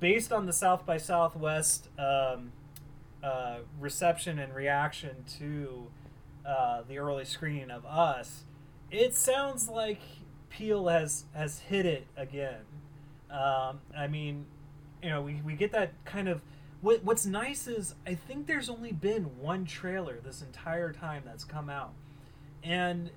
[0.00, 2.52] Based on the South by Southwest um,
[3.22, 5.88] uh, reception and reaction to
[6.46, 8.44] uh, the early screening of Us,
[8.90, 10.00] it sounds like
[10.50, 12.60] Peele has has hit it again.
[13.30, 14.44] Um, I mean,
[15.02, 16.42] you know, we, we get that kind of
[16.82, 21.44] what what's nice is I think there's only been one trailer this entire time that's
[21.44, 21.94] come out,
[22.62, 23.10] and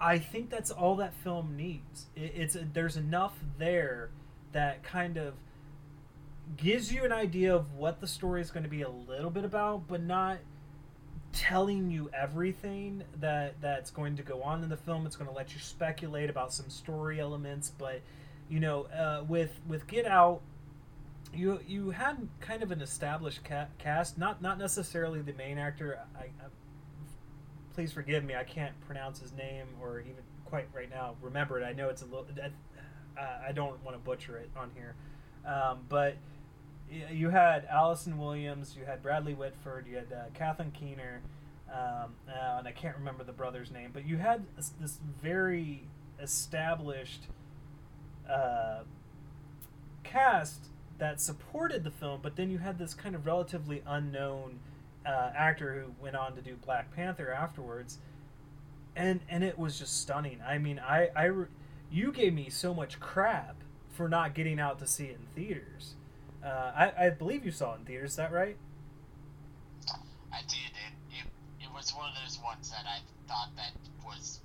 [0.00, 2.06] I think that's all that film needs.
[2.14, 4.10] It, it's there's enough there
[4.52, 5.34] that kind of
[6.56, 9.44] gives you an idea of what the story is going to be a little bit
[9.44, 10.38] about, but not
[11.32, 15.06] telling you everything that that's going to go on in the film.
[15.06, 18.02] It's going to let you speculate about some story elements, but
[18.50, 20.42] you know, uh, with with Get Out,
[21.34, 25.98] you you had kind of an established ca- cast, not not necessarily the main actor.
[26.16, 26.48] I, I,
[27.74, 31.64] please forgive me, I can't pronounce his name or even quite right now remember it.
[31.64, 32.26] I know it's a little.
[33.18, 34.94] Uh, I don't want to butcher it on here,
[35.46, 36.16] um, but
[37.10, 41.20] you had Allison Williams, you had Bradley Whitford, you had uh, Kathleen Keener,
[41.70, 45.84] um, uh, and I can't remember the brother's name, but you had this, this very
[46.20, 47.22] established
[48.28, 48.80] uh,
[50.04, 50.66] cast
[51.02, 54.60] that supported the film, but then you had this kind of relatively unknown
[55.04, 57.98] uh, actor who went on to do Black Panther afterwards,
[58.94, 60.40] and and it was just stunning.
[60.46, 61.30] I mean, I I
[61.90, 63.56] you gave me so much crap
[63.90, 65.94] for not getting out to see it in theaters
[66.44, 68.10] uh, I, I believe you saw it in theaters.
[68.10, 68.56] Is that right?
[70.32, 70.72] I did.
[70.74, 71.26] It, it,
[71.64, 73.72] it was one of those ones that I thought that
[74.04, 74.40] was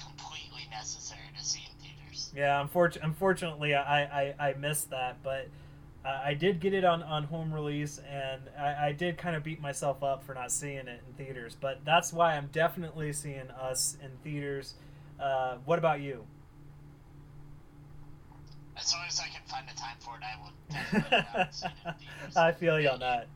[0.00, 1.75] completely necessary to see in
[2.16, 2.32] theaters.
[2.36, 5.48] Yeah, unfortunately, unfortunately, I, I, I missed that, but
[6.04, 9.42] uh, I did get it on, on home release, and I, I did kind of
[9.42, 11.56] beat myself up for not seeing it in theaters.
[11.60, 14.74] But that's why I'm definitely seeing us in theaters.
[15.20, 16.24] Uh, what about you?
[18.76, 20.52] As soon as I can find the time for it, I will
[21.10, 21.70] definitely
[22.36, 23.26] I feel you on that.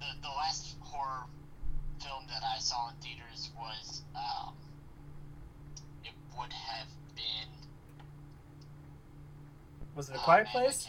[0.00, 1.26] The, the last horror
[2.02, 4.54] film that I saw in theaters was, um,
[6.02, 6.88] it would have
[9.94, 10.88] Was it A Quiet Place?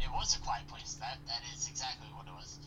[0.00, 0.94] It was A Quiet Place.
[1.00, 2.58] That That is exactly what it was.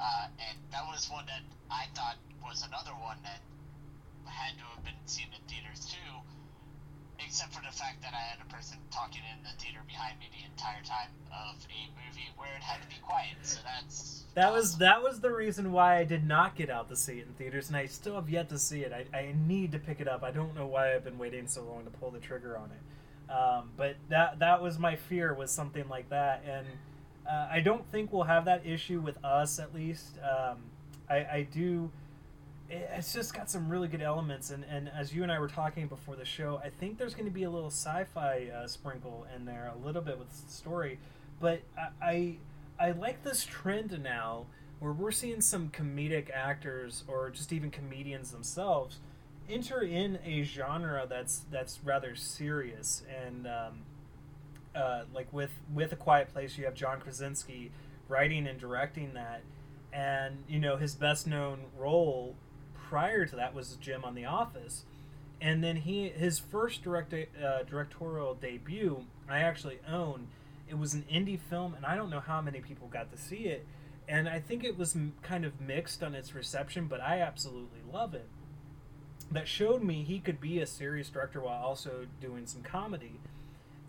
[0.00, 3.40] Uh, and that was one that I thought was another one that
[4.26, 6.12] had to have been seen in theaters too
[7.26, 10.26] except for the fact that I had a person talking in the theater behind me
[10.30, 13.36] the entire time of a movie where it had to be quiet.
[13.42, 14.54] So that's that awesome.
[14.54, 17.32] was that was the reason why I did not get out to see it in
[17.34, 18.92] theaters, and I still have yet to see it.
[18.92, 20.22] I, I need to pick it up.
[20.22, 22.80] I don't know why I've been waiting so long to pull the trigger on it.
[23.32, 26.66] Um, but that that was my fear was something like that, and
[27.26, 30.18] uh, I don't think we'll have that issue with us at least.
[30.18, 30.58] Um,
[31.08, 31.90] I, I do
[32.72, 34.50] it's just got some really good elements.
[34.50, 37.26] And, and as you and i were talking before the show i think there's going
[37.26, 40.98] to be a little sci-fi uh, sprinkle in there a little bit with the story.
[41.40, 42.38] But I,
[42.80, 44.46] I i like this trend now
[44.80, 48.98] where we're seeing some comedic actors or just even comedians themselves
[49.52, 53.80] enter in a genre that's that's rather serious and um,
[54.74, 57.70] uh, like with with a quiet place you have john krasinski
[58.08, 59.42] writing and directing that
[59.92, 62.34] and you know his best known role
[62.92, 64.84] prior to that was Jim on The Office,
[65.40, 70.28] and then he his first direct uh, directorial debut I actually own.
[70.68, 73.46] It was an indie film, and I don't know how many people got to see
[73.46, 73.66] it.
[74.06, 77.80] And I think it was m- kind of mixed on its reception, but I absolutely
[77.90, 78.28] love it.
[79.32, 83.20] That showed me he could be a serious director while also doing some comedy.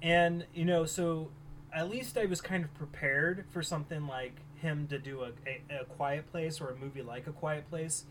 [0.02, 1.30] And, you know, so
[1.74, 5.82] at least I was kind of prepared for something like him to do a, a,
[5.82, 8.06] a quiet place or a movie like a quiet place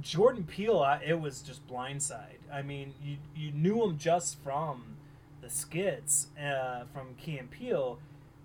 [0.00, 2.38] Jordan Peele, it was just blindside.
[2.52, 4.96] I mean, you you knew him just from
[5.40, 7.98] the skits uh, from Key and Peele,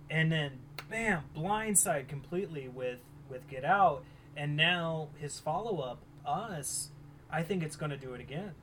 [0.10, 4.04] and then bam, blindside completely with with Get Out,
[4.36, 6.90] and now his follow up, Us.
[7.36, 8.56] I think it's going to do it again.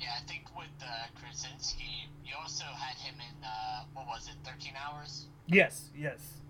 [0.00, 4.40] Yeah, I think with uh, Krasinski, you also had him in uh, what was it,
[4.42, 5.26] Thirteen Hours?
[5.46, 6.40] Yes, yes.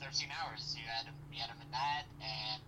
[0.00, 0.76] Thirteen Hours.
[0.78, 1.14] You had him.
[1.34, 2.62] You had him in that, and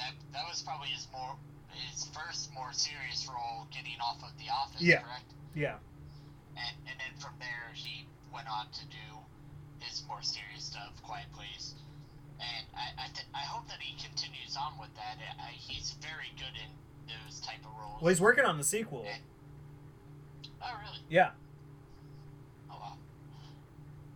[0.00, 1.36] that that was probably his more
[1.68, 5.04] his first more serious role getting off of The Office, yeah.
[5.04, 5.36] correct?
[5.54, 5.76] Yeah.
[6.56, 9.06] And and then from there he went on to do
[9.80, 11.74] his more serious stuff, Quiet Place.
[12.44, 15.16] And I I, th- I hope that he continues on with that.
[15.40, 16.70] I, he's very good in
[17.08, 18.02] those type of roles.
[18.02, 19.04] Well, he's working on the sequel.
[19.08, 19.22] And,
[20.62, 21.00] oh, really?
[21.08, 21.30] Yeah.
[22.70, 22.98] Oh well.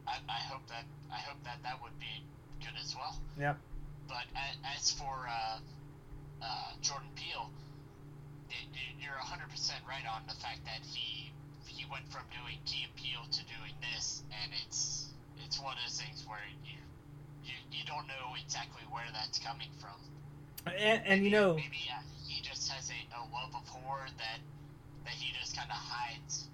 [0.07, 2.25] I, I hope that I hope that that would be
[2.61, 3.17] good as well.
[3.39, 3.55] Yeah.
[4.09, 4.25] But
[4.77, 5.59] as for uh,
[6.43, 7.51] uh, Jordan Peele,
[9.01, 9.45] you're 100%
[9.89, 11.33] right on the fact that he
[11.67, 15.13] he went from doing Key and Peele to doing this, and it's
[15.45, 16.77] it's one of those things where you
[17.49, 19.97] you, you don't know exactly where that's coming from.
[20.67, 24.07] And, and maybe, you know, maybe uh, he just has a, a love of horror
[24.19, 24.41] that
[25.05, 26.49] that he just kind of hides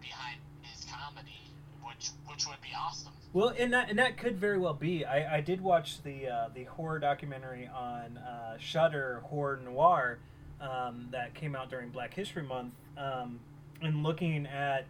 [0.00, 1.44] behind his comedy
[1.84, 3.12] which which would be awesome.
[3.32, 5.04] Well, and that and that could very well be.
[5.04, 10.18] I, I did watch the uh, the horror documentary on uh, Shudder Horror Noire
[10.60, 13.40] um, that came out during Black History Month, um,
[13.82, 14.86] and looking at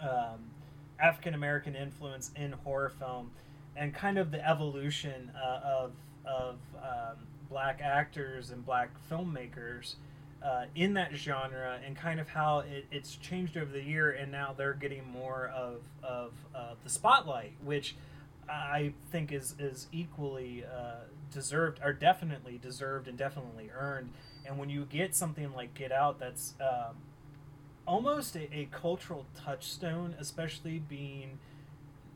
[0.00, 0.50] um,
[0.98, 3.30] African American influence in horror film
[3.76, 5.92] and kind of the evolution uh, of
[6.24, 7.16] of um,
[7.48, 9.94] black actors and black filmmakers
[10.42, 14.30] uh, in that genre and kind of how it, it's changed over the year and
[14.30, 17.96] now they're getting more of, of uh, the spotlight which
[18.48, 24.10] i think is, is equally uh, deserved or definitely deserved and definitely earned.
[24.46, 26.96] And when you get something like get out that's um,
[27.86, 31.38] almost a, a cultural touchstone especially being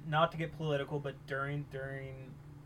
[0.09, 2.14] not to get political but during during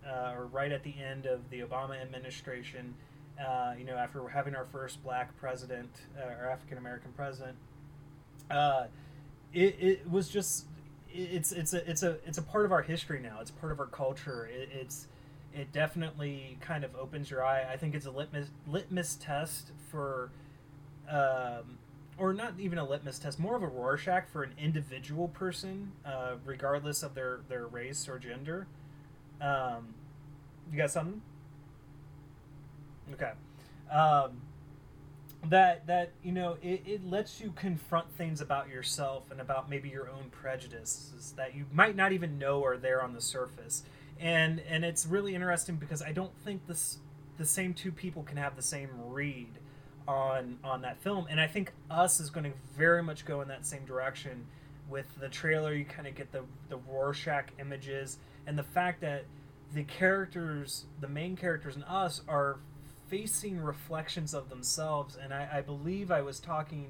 [0.07, 2.95] uh, or right at the end of the obama administration
[3.41, 7.57] uh, you know, after having our first black president uh, or African American president,
[8.51, 8.85] uh,
[9.53, 10.67] it, it was just
[11.13, 13.39] it's it's a it's a it's a part of our history now.
[13.41, 14.47] It's part of our culture.
[14.53, 15.07] It, it's
[15.55, 17.65] it definitely kind of opens your eye.
[17.71, 20.31] I think it's a litmus litmus test for,
[21.09, 21.79] um,
[22.21, 26.35] or not even a litmus test, more of a Rorschach for an individual person, uh,
[26.45, 28.67] regardless of their their race or gender.
[29.41, 29.95] Um,
[30.71, 31.23] you got something?
[33.13, 33.33] Okay.
[33.91, 34.43] Um,
[35.49, 39.89] that that you know it, it lets you confront things about yourself and about maybe
[39.89, 43.83] your own prejudices that you might not even know are there on the surface
[44.21, 46.99] and and it's really interesting because i don't think this
[47.39, 49.49] the same two people can have the same read
[50.11, 53.49] on on that film and i think us is going to very much go in
[53.49, 54.47] that same direction
[54.89, 59.25] with the trailer you kind of get the the rorschach images and the fact that
[59.73, 62.59] the characters the main characters in us are
[63.11, 65.19] facing reflections of themselves.
[65.21, 66.87] And I, I believe I was talking.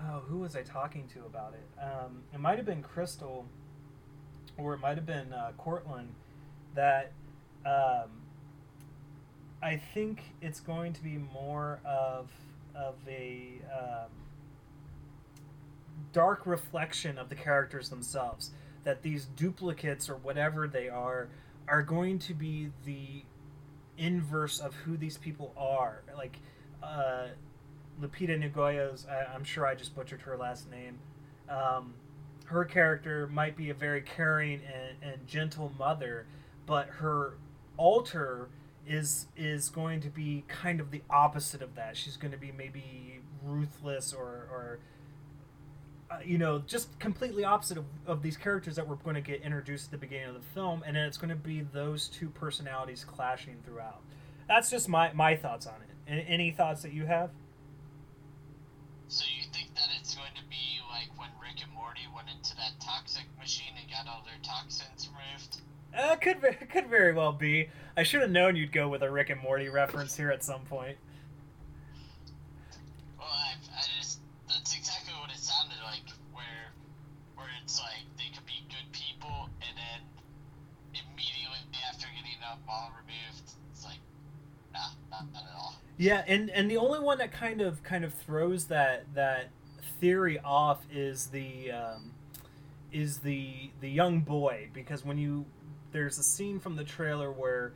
[0.00, 1.82] Oh, who was I talking to about it?
[1.82, 3.46] Um, it might have been Crystal,
[4.58, 6.14] or it might have been uh, Cortland.
[6.74, 7.12] That
[7.64, 8.10] um,
[9.62, 12.30] I think it's going to be more of
[12.74, 14.10] of a um,
[16.12, 18.50] dark reflection of the characters themselves.
[18.84, 21.28] That these duplicates or whatever they are
[21.68, 23.24] are going to be the
[23.98, 26.02] inverse of who these people are.
[26.16, 26.38] Like
[26.82, 27.28] uh,
[28.00, 30.98] Lupita Nyong'o's, I, am sure I just butchered her last name.
[31.48, 31.94] Um,
[32.46, 36.26] her character might be a very caring and, and gentle mother,
[36.66, 37.34] but her
[37.76, 38.48] alter
[38.88, 41.96] is is going to be kind of the opposite of that.
[41.96, 44.78] She's going to be maybe ruthless or, or
[46.10, 49.42] uh, you know, just completely opposite of, of these characters that we're going to get
[49.42, 52.28] introduced at the beginning of the film, and then it's going to be those two
[52.28, 54.00] personalities clashing throughout.
[54.46, 56.10] That's just my, my thoughts on it.
[56.10, 57.30] Any, any thoughts that you have?
[59.08, 62.54] So you think that it's going to be like when Rick and Morty went into
[62.56, 65.58] that toxic machine and got all their toxins removed?
[65.96, 67.68] Uh, could could very well be.
[67.96, 70.60] I should have known you'd go with a Rick and Morty reference here at some
[70.62, 70.98] point.
[73.18, 76.72] Well, I, I just that's exactly what it sounded like, where
[77.36, 82.92] where it's like they could be good people, and then immediately after getting that ball
[83.00, 83.98] removed, it's like,
[84.74, 84.80] nah,
[85.10, 85.74] not, not at all.
[85.96, 89.48] Yeah, and and the only one that kind of kind of throws that that
[90.00, 92.12] theory off is the um,
[92.92, 95.46] is the the young boy because when you
[95.92, 97.72] there's a scene from the trailer where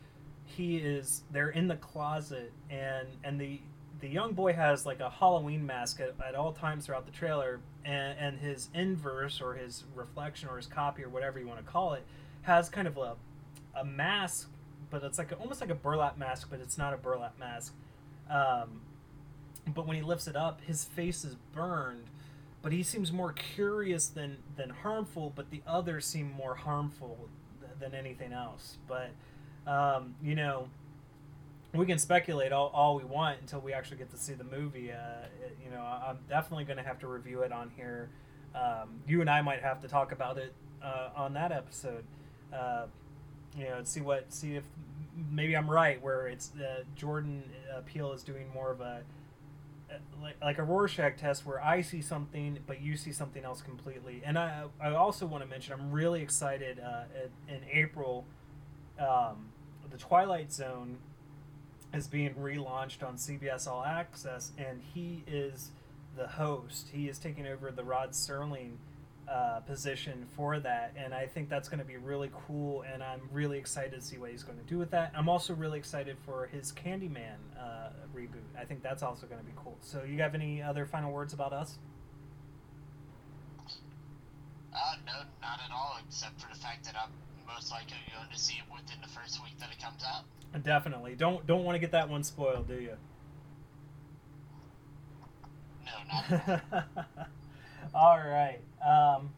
[0.57, 3.61] he is they're in the closet and and the
[4.01, 7.61] the young boy has like a Halloween mask at, at all times throughout the trailer
[7.84, 11.70] and, and his inverse or his reflection or his copy or whatever you want to
[11.70, 12.05] call it
[12.42, 13.14] has kind of a
[13.76, 14.48] a mask
[14.90, 17.74] but it's like a, almost like a burlap mask but it's not a burlap mask
[18.30, 18.80] um,
[19.74, 22.05] but when he lifts it up, his face is burned.
[22.62, 25.32] But he seems more curious than than harmful.
[25.34, 27.28] But the others seem more harmful
[27.61, 28.76] th- than anything else.
[28.86, 29.11] But
[29.67, 30.69] um, you know,
[31.75, 34.91] we can speculate all, all we want until we actually get to see the movie.
[34.91, 38.11] Uh, it, you know, I'm definitely going to have to review it on here.
[38.55, 40.53] Um, you and I might have to talk about it
[40.83, 42.05] uh, on that episode.
[42.53, 42.87] Uh,
[43.57, 44.65] you know, see what see if
[45.31, 47.43] maybe I'm right where it's uh, Jordan
[47.87, 49.03] Peele is doing more of a
[49.91, 53.63] uh, like, like a Rorschach test where I see something but you see something else
[53.63, 54.23] completely.
[54.25, 57.05] And I I also want to mention I'm really excited uh,
[57.49, 58.25] in April.
[59.01, 59.48] Um,
[59.90, 60.98] the Twilight Zone
[61.92, 65.70] is being relaunched on CBS All Access, and he is
[66.16, 66.88] the host.
[66.92, 68.72] He is taking over the Rod Serling
[69.28, 72.82] uh, position for that, and I think that's going to be really cool.
[72.82, 75.12] And I'm really excited to see what he's going to do with that.
[75.16, 78.44] I'm also really excited for his Candyman uh, reboot.
[78.59, 79.76] I think that's also going to be cool.
[79.80, 81.78] So, you have any other final words about us?
[84.72, 87.11] Uh, no, not at all, except for the fact that I'm
[87.55, 90.24] most likely going to see it within the first week that it comes out.
[90.62, 91.14] Definitely.
[91.14, 92.96] Don't don't want to get that one spoiled, do you?
[95.86, 95.92] No,
[96.72, 96.84] not
[97.94, 98.18] all all.
[98.18, 98.61] right.
[98.84, 99.30] Um,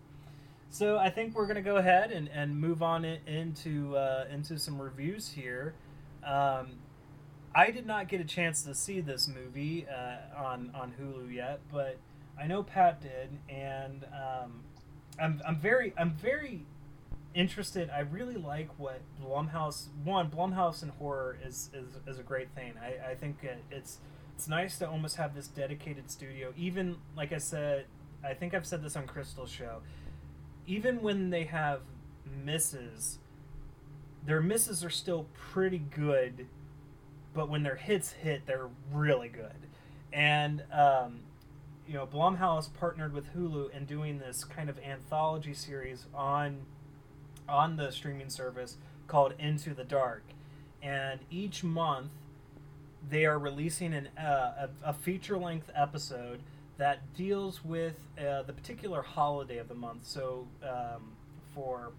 [0.70, 4.58] so I think we're gonna go ahead and, and move on in, into uh, into
[4.58, 5.74] some reviews here.
[6.24, 6.78] Um,
[7.54, 11.60] I did not get a chance to see this movie uh, on on Hulu yet,
[11.70, 11.98] but
[12.40, 14.62] I know Pat did, and um,
[15.20, 16.64] I'm I'm very I'm very
[17.34, 17.90] interested.
[17.90, 22.74] I really like what Blumhouse one Blumhouse in horror is is, is a great thing.
[22.80, 23.98] I, I think it, it's
[24.34, 26.52] it's nice to almost have this dedicated studio.
[26.56, 27.86] Even like I said,
[28.24, 29.82] I think I've said this on Crystal show.
[30.66, 31.80] Even when they have
[32.44, 33.18] misses,
[34.24, 36.46] their misses are still pretty good,
[37.34, 39.68] but when their hits hit, they're really good.
[40.12, 41.20] And um,
[41.86, 46.60] you know, Blumhouse partnered with Hulu in doing this kind of anthology series on
[47.52, 48.76] on the streaming service
[49.06, 50.24] called Into the Dark,
[50.82, 52.10] and each month
[53.08, 56.40] they are releasing an, uh, a, a feature length episode
[56.78, 60.06] that deals with uh, the particular holiday of the month.
[60.06, 61.12] So um,
[61.54, 61.92] for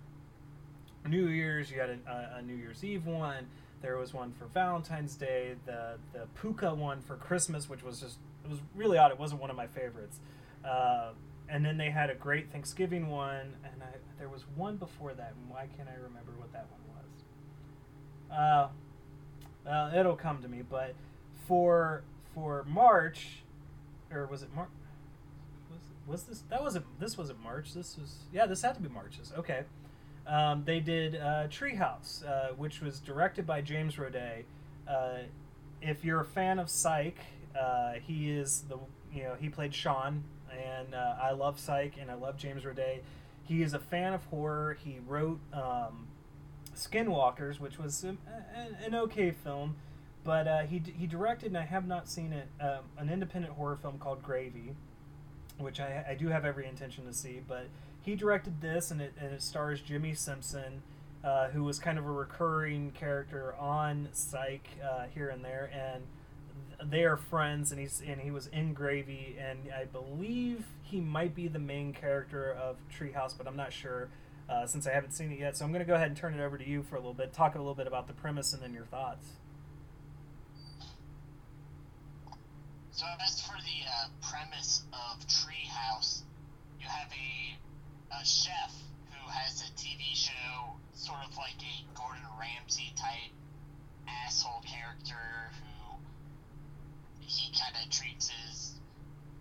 [1.07, 3.47] New Year's, you had a, a, New Year's Eve one.
[3.81, 5.55] There was one for Valentine's Day.
[5.65, 9.11] The the Pooka one for Christmas, which was just it was really odd.
[9.11, 10.19] It wasn't one of my favorites.
[10.65, 11.09] Uh,
[11.49, 15.33] and then they had a great Thanksgiving one, and I, there was one before that.
[15.39, 16.81] And why can't I remember what that one
[18.29, 18.69] was?
[19.65, 20.61] Uh, it'll come to me.
[20.67, 20.95] But
[21.47, 23.43] for for March,
[24.11, 24.69] or was it March?
[25.69, 27.73] Was, was this that wasn't this wasn't March?
[27.73, 28.45] This was yeah.
[28.45, 29.31] This had to be March's.
[29.37, 29.63] Okay.
[30.25, 34.43] Um, they did uh, Treehouse, uh, which was directed by James Roday.
[34.87, 35.23] Uh,
[35.81, 37.17] if you're a fan of Psych,
[37.59, 38.77] uh, he is the
[39.13, 40.23] you know he played Shawn,
[40.53, 42.99] and uh, I love Psych and I love James Roday.
[43.43, 44.77] He is a fan of horror.
[44.83, 46.07] He wrote um,
[46.75, 48.17] Skinwalkers, which was an,
[48.85, 49.75] an okay film,
[50.23, 53.75] but uh, he he directed and I have not seen it um, an independent horror
[53.75, 54.75] film called Gravy,
[55.57, 57.41] which I, I do have every intention to see.
[57.45, 57.67] But
[58.01, 60.83] he directed this and it and it stars Jimmi Simpson.
[61.23, 66.03] Uh, who was kind of a recurring character on Psych uh, here and there, and
[66.89, 71.35] they are friends, and he's and he was in Gravy, and I believe he might
[71.35, 74.09] be the main character of Treehouse, but I'm not sure
[74.49, 75.57] uh, since I haven't seen it yet.
[75.57, 77.13] So I'm going to go ahead and turn it over to you for a little
[77.13, 79.27] bit, talk a little bit about the premise, and then your thoughts.
[82.91, 86.21] So as for the uh, premise of Treehouse,
[86.79, 88.71] you have a, a chef
[89.09, 93.31] who has a TV show, sort of like a Gordon Ramsay type
[94.07, 95.72] asshole character who
[97.27, 98.73] he kind of treats his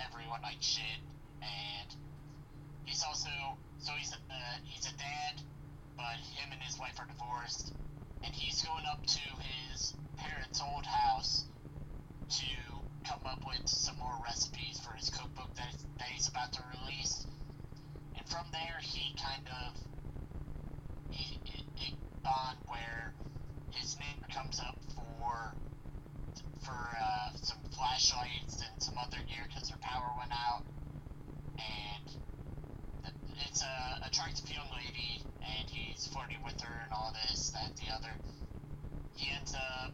[0.00, 1.00] everyone like shit,
[1.40, 1.94] and
[2.84, 3.30] he's also
[3.78, 5.42] so he's a uh, he's a dad,
[5.96, 7.72] but him and his wife are divorced,
[8.24, 11.44] and he's going up to his parents' old house
[12.30, 12.44] to
[13.08, 17.26] come up with some more recipes for his cookbook that, that he's about to release,
[18.16, 19.76] and from there he kind of
[21.10, 21.38] he
[21.76, 23.12] it, bond where
[23.70, 25.54] his name comes up for
[26.62, 30.62] for uh, some flashlights and some other gear because their power went out.
[31.58, 33.12] And
[33.46, 37.92] it's a attractive young lady, and he's flirting with her and all this, that, the
[37.92, 38.12] other.
[39.16, 39.92] He ends up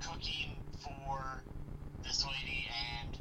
[0.00, 1.42] cooking for
[2.02, 2.66] this lady
[3.00, 3.18] and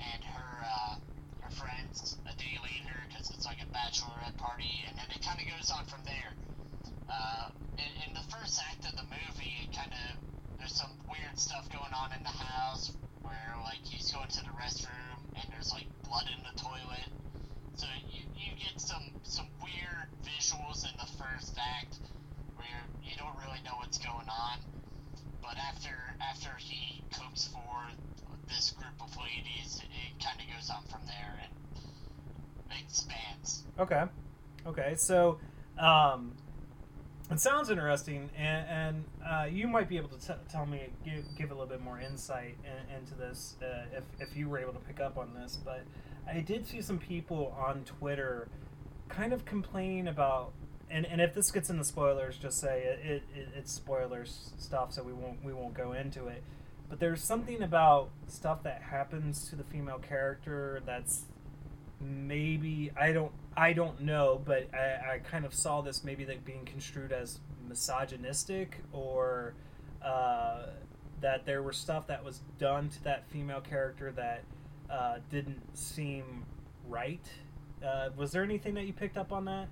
[0.00, 0.94] and her uh,
[1.40, 5.40] her friends a day later because it's like a bachelorette party, and then it kind
[5.40, 6.32] of goes on from there.
[7.10, 7.48] Uh,
[7.78, 10.16] in, in the first act of the movie, it kind of
[10.62, 12.92] there's some weird stuff going on in the house
[13.22, 17.10] where like he's going to the restroom and there's like blood in the toilet.
[17.74, 21.98] So you, you get some some weird visuals in the first act
[22.54, 24.58] where you don't really know what's going on.
[25.42, 25.98] But after
[26.30, 27.82] after he cooks for
[28.46, 33.64] this group of ladies, it kind of goes on from there and expands.
[33.80, 34.04] Okay,
[34.68, 34.94] okay.
[34.94, 35.40] So
[35.76, 36.36] um,
[37.32, 41.24] it sounds interesting, and, and uh, you might be able to t- tell me, give,
[41.36, 44.72] give a little bit more insight in, into this uh, if, if you were able
[44.72, 45.58] to pick up on this.
[45.64, 45.84] But
[46.30, 48.48] I did see some people on Twitter
[49.08, 50.52] kind of complaining about,
[50.90, 54.92] and, and if this gets into spoilers, just say it, it, it, it's spoilers stuff,
[54.92, 56.42] so we won't we won't go into it.
[56.88, 61.24] But there's something about stuff that happens to the female character that's
[62.02, 66.44] maybe I don't I don't know, but I, I kind of saw this maybe like
[66.44, 69.54] being construed as misogynistic or
[70.02, 70.66] uh,
[71.20, 74.44] that there were stuff that was done to that female character that
[74.90, 76.44] uh, didn't seem
[76.88, 77.24] right.
[77.84, 79.68] Uh, was there anything that you picked up on that?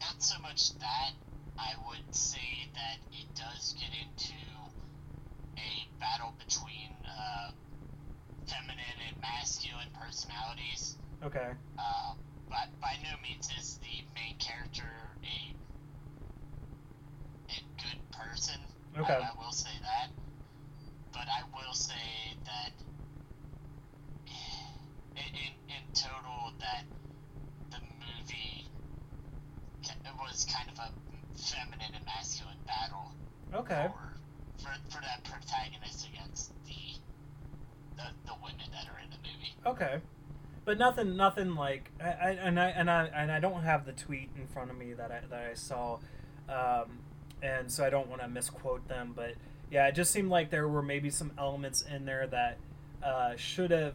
[0.00, 1.12] Not so much that.
[1.58, 4.34] I would say that it does get into
[5.56, 7.50] a battle between uh,
[8.46, 10.96] feminine and masculine personalities.
[11.24, 11.50] Okay.
[11.78, 12.14] Uh,
[12.48, 14.88] but by no means is the main character
[15.22, 15.54] a
[17.50, 18.60] a good person.
[18.98, 19.14] Okay.
[19.14, 20.08] I, I will say that.
[21.12, 21.94] But I will say
[22.44, 22.72] that
[25.16, 26.84] in, in, in total that
[27.70, 28.66] the movie
[29.82, 30.90] it was kind of a
[31.38, 33.12] feminine and masculine battle
[33.54, 33.88] Okay.
[33.92, 36.91] for, for, for that protagonist against the,
[37.96, 39.54] the the women that are in the movie.
[39.66, 40.00] Okay.
[40.64, 43.90] But nothing, nothing like, I, I, and I and I and I don't have the
[43.90, 45.98] tweet in front of me that I that I saw,
[46.48, 47.00] um,
[47.42, 49.12] and so I don't want to misquote them.
[49.16, 49.34] But
[49.72, 52.58] yeah, it just seemed like there were maybe some elements in there that
[53.02, 53.94] uh, should have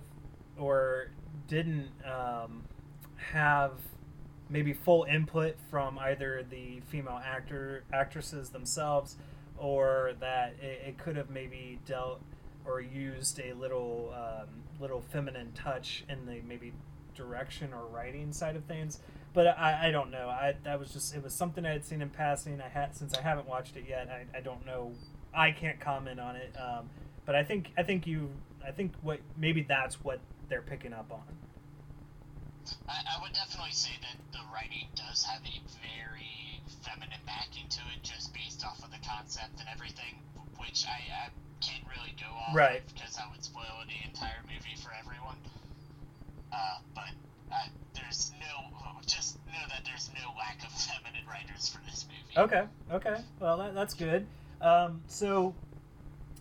[0.58, 1.12] or
[1.48, 2.66] didn't um,
[3.32, 3.72] have
[4.50, 9.16] maybe full input from either the female actor actresses themselves,
[9.58, 12.22] or that it, it could have maybe dealt
[12.68, 14.48] or used a little um,
[14.80, 16.74] little feminine touch in the maybe
[17.16, 19.00] direction or writing side of things.
[19.34, 20.30] But I, I don't know.
[20.30, 22.62] I that was just it was something I had seen in passing.
[22.62, 24.10] I had since I haven't watched it yet.
[24.10, 24.94] I, I don't know.
[25.34, 26.56] I can't comment on it.
[26.58, 26.90] Um,
[27.26, 28.30] but I think I think you
[28.66, 31.24] I think what maybe that's what they're picking up on.
[32.88, 37.80] I, I would definitely say that the writing does have a very feminine backing to
[37.96, 40.20] it, just based off of the concept and everything,
[40.58, 41.30] which I, I
[41.62, 42.82] can't really go off Right.
[42.94, 45.38] because I would spoil the entire movie for everyone.
[46.52, 47.10] Uh, but
[47.52, 52.38] uh, there's no, just know that there's no lack of feminine writers for this movie.
[52.46, 52.64] Okay.
[52.92, 53.22] Okay.
[53.40, 54.28] Well, that, that's good.
[54.62, 55.54] Um, so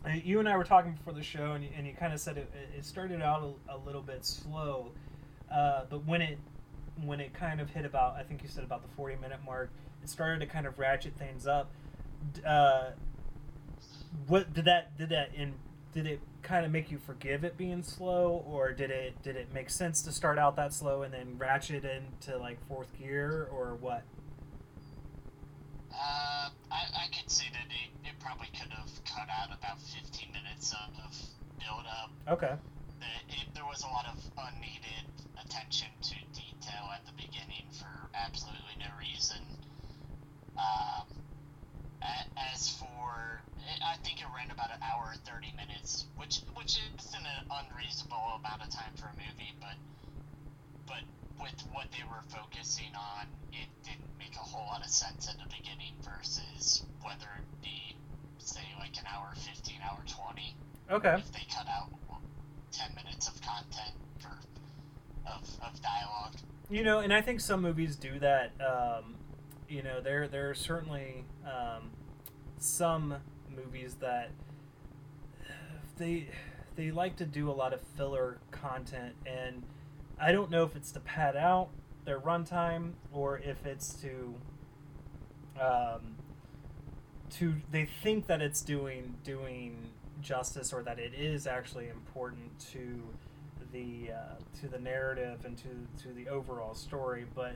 [0.04, 2.20] uh, you and I were talking before the show, and you, and you kind of
[2.20, 4.92] said it, it started out a, a little bit slow,
[5.52, 6.38] uh, but when it
[7.04, 9.70] when it kind of hit about, I think you said about the forty minute mark,
[10.02, 11.70] it started to kind of ratchet things up.
[12.44, 12.90] Uh,
[14.26, 15.54] what did that did that in
[15.92, 19.52] did it kind of make you forgive it being slow, or did it did it
[19.52, 23.76] make sense to start out that slow and then ratchet into like fourth gear, or
[23.80, 24.02] what?
[25.92, 30.28] Uh, I, I could say that it, it probably could have cut out about 15
[30.30, 31.16] minutes of, of
[31.58, 32.10] build up.
[32.28, 32.52] Okay.
[33.00, 35.08] It, it, there was a lot of unneeded
[35.42, 39.40] attention to detail at the beginning for absolutely no reason.
[40.58, 41.08] Um,
[42.02, 43.40] as for,
[43.84, 48.38] I think it ran about an hour and 30 minutes, which which isn't an unreasonable
[48.38, 49.76] amount of time for a movie, but
[50.86, 51.02] but
[51.40, 55.36] with what they were focusing on, it didn't make a whole lot of sense at
[55.38, 57.96] the beginning versus whether it be,
[58.38, 60.54] say, like an hour 15, hour 20
[60.90, 61.14] Okay.
[61.18, 61.90] if they cut out
[62.72, 64.30] 10 minutes of content for
[65.26, 66.34] of, of dialogue.
[66.70, 68.52] You know, and I think some movies do that.
[68.60, 69.14] Um,
[69.68, 71.90] you know, there there are certainly um,
[72.58, 73.16] some
[73.54, 74.30] movies that
[75.96, 76.28] they
[76.76, 79.62] they like to do a lot of filler content, and
[80.18, 81.68] I don't know if it's to pad out
[82.04, 84.34] their runtime or if it's to
[85.60, 86.16] um,
[87.30, 89.90] to they think that it's doing doing
[90.22, 93.02] justice or that it is actually important to
[93.72, 97.52] the uh, to the narrative and to to the overall story but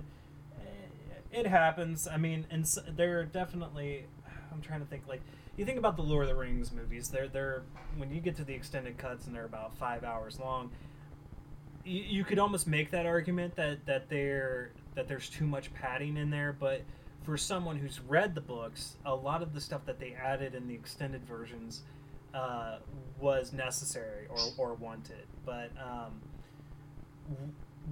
[1.33, 2.09] it happens.
[2.09, 4.07] I mean and s there are definitely
[4.53, 5.22] i'm trying to think like
[5.57, 7.62] you think about the lord of the rings movies they're they're
[7.97, 10.70] when you get to the extended cuts and they're about five hours long
[11.85, 16.16] you, you could almost make that argument that that they're that there's too much padding
[16.16, 16.83] in there but
[17.22, 20.66] for someone who's read the books a lot of the stuff that they added in
[20.66, 21.83] the extended versions
[22.35, 22.78] uh,
[23.18, 25.26] was necessary or, or wanted.
[25.45, 26.20] But um,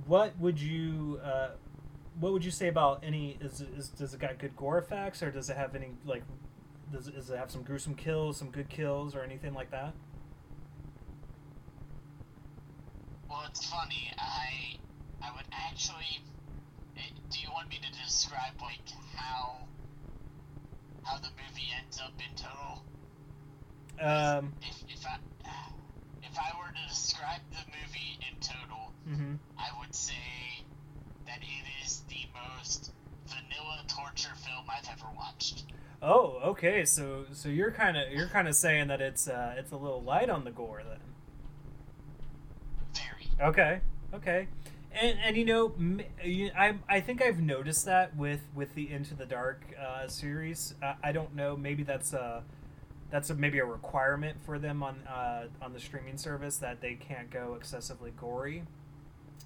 [0.07, 1.51] what would you uh,
[2.21, 5.31] what would you say about any is, is does it got good gore effects or
[5.31, 6.23] does it have any like
[6.93, 9.93] does, does it have some gruesome kills some good kills or anything like that
[13.29, 14.11] Well, it's funny.
[14.19, 14.79] I
[15.23, 16.23] I would actually.
[16.97, 17.01] eh,
[17.31, 18.81] Do you want me to describe like
[19.15, 19.59] how
[21.05, 22.83] how the movie ends up in total?
[24.01, 25.19] um, If if I
[26.23, 29.35] if I were to describe the movie in total, mm-hmm.
[29.59, 30.15] I would say
[31.39, 32.93] that it is the most
[33.27, 35.65] vanilla torture film I've ever watched.
[36.03, 36.85] Oh, okay.
[36.85, 40.03] So so you're kind of you're kind of saying that it's uh, it's a little
[40.03, 40.99] light on the gore then.
[42.95, 43.49] Very.
[43.49, 43.81] Okay.
[44.15, 44.49] Okay.
[44.93, 45.73] And and you know,
[46.57, 50.75] I I think I've noticed that with with the Into the Dark uh, series.
[50.83, 51.57] I, I don't know.
[51.57, 52.45] Maybe that's a
[53.11, 56.95] that's a, maybe a requirement for them on uh, on the streaming service that they
[56.95, 58.63] can't go excessively gory.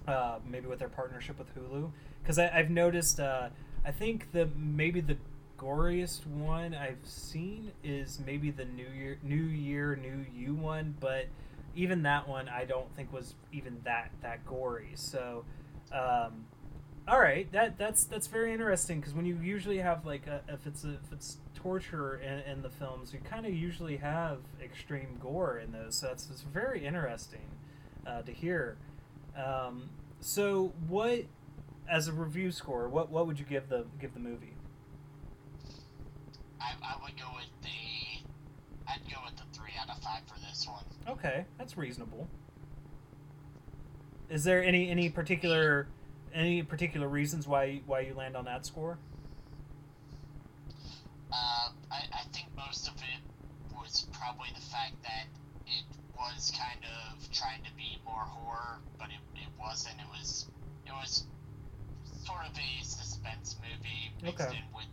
[0.07, 1.91] Uh, maybe with their partnership with Hulu,
[2.21, 3.19] because I've noticed.
[3.19, 3.49] Uh,
[3.85, 5.17] I think the maybe the
[5.57, 11.27] goriest one I've seen is maybe the New Year, New Year, New You one, but
[11.75, 14.91] even that one I don't think was even that that gory.
[14.95, 15.43] So,
[15.91, 16.45] um,
[17.07, 20.65] all right, that that's that's very interesting because when you usually have like a, if
[20.65, 25.17] it's a, if it's torture in, in the films, you kind of usually have extreme
[25.21, 25.95] gore in those.
[25.95, 27.47] So that's, that's very interesting
[28.07, 28.77] uh, to hear.
[29.35, 31.25] Um, so what,
[31.89, 34.53] as a review score, what what would you give the give the movie?
[36.61, 38.23] I, I would go with the
[38.87, 40.85] I'd go with the three out of five for this one.
[41.07, 42.27] Okay, that's reasonable.
[44.29, 45.87] Is there any any particular
[46.33, 48.97] any particular reasons why why you land on that score?
[51.31, 55.25] Uh, I, I think most of it was probably the fact that
[56.23, 59.95] was kind of trying to be more horror, but it, it wasn't.
[59.99, 60.47] It was
[60.87, 61.25] it was
[62.25, 64.57] sort of a suspense movie mixed Okay.
[64.57, 64.87] in with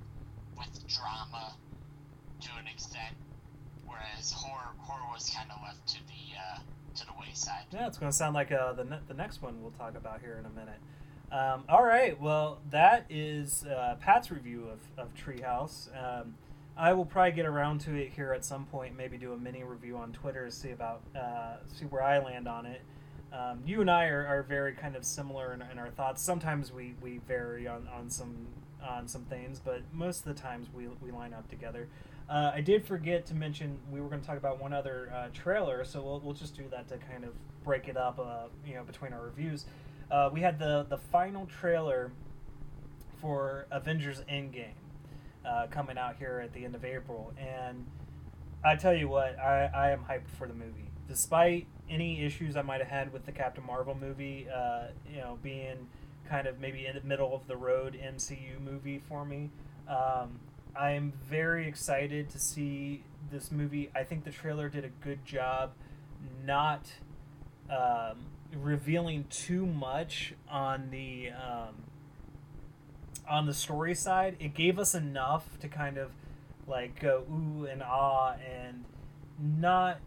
[0.58, 1.54] with drama
[2.40, 3.14] to an extent,
[3.86, 6.58] whereas horror horror was kind of left to the uh,
[6.96, 7.64] to the wayside.
[7.72, 10.20] Yeah, it's going to sound like uh, the ne- the next one we'll talk about
[10.20, 10.80] here in a minute.
[11.32, 15.88] Um, all right, well that is uh, Pat's review of of Treehouse.
[15.96, 16.34] Um,
[16.80, 18.96] I will probably get around to it here at some point.
[18.96, 22.48] Maybe do a mini review on Twitter to see about uh, see where I land
[22.48, 22.80] on it.
[23.34, 26.22] Um, you and I are, are very kind of similar in, in our thoughts.
[26.22, 28.46] Sometimes we, we vary on, on some
[28.82, 31.86] on some things, but most of the times we, we line up together.
[32.30, 35.28] Uh, I did forget to mention we were going to talk about one other uh,
[35.34, 38.74] trailer, so we'll, we'll just do that to kind of break it up, uh, you
[38.74, 39.66] know, between our reviews.
[40.10, 42.10] Uh, we had the the final trailer
[43.20, 44.79] for Avengers Endgame
[45.44, 47.86] uh, coming out here at the end of April, and
[48.64, 50.90] I tell you what, I, I am hyped for the movie.
[51.08, 55.38] Despite any issues I might have had with the Captain Marvel movie, uh, you know,
[55.42, 55.88] being
[56.28, 59.50] kind of maybe in the middle of the road MCU movie for me,
[59.88, 60.38] um,
[60.76, 63.90] I am very excited to see this movie.
[63.94, 65.72] I think the trailer did a good job
[66.44, 66.86] not
[67.70, 71.74] um, revealing too much on the um,
[73.30, 74.36] on the story side.
[74.40, 76.10] It gave us enough to kind of
[76.66, 78.84] like go ooh and ah and
[79.38, 79.98] not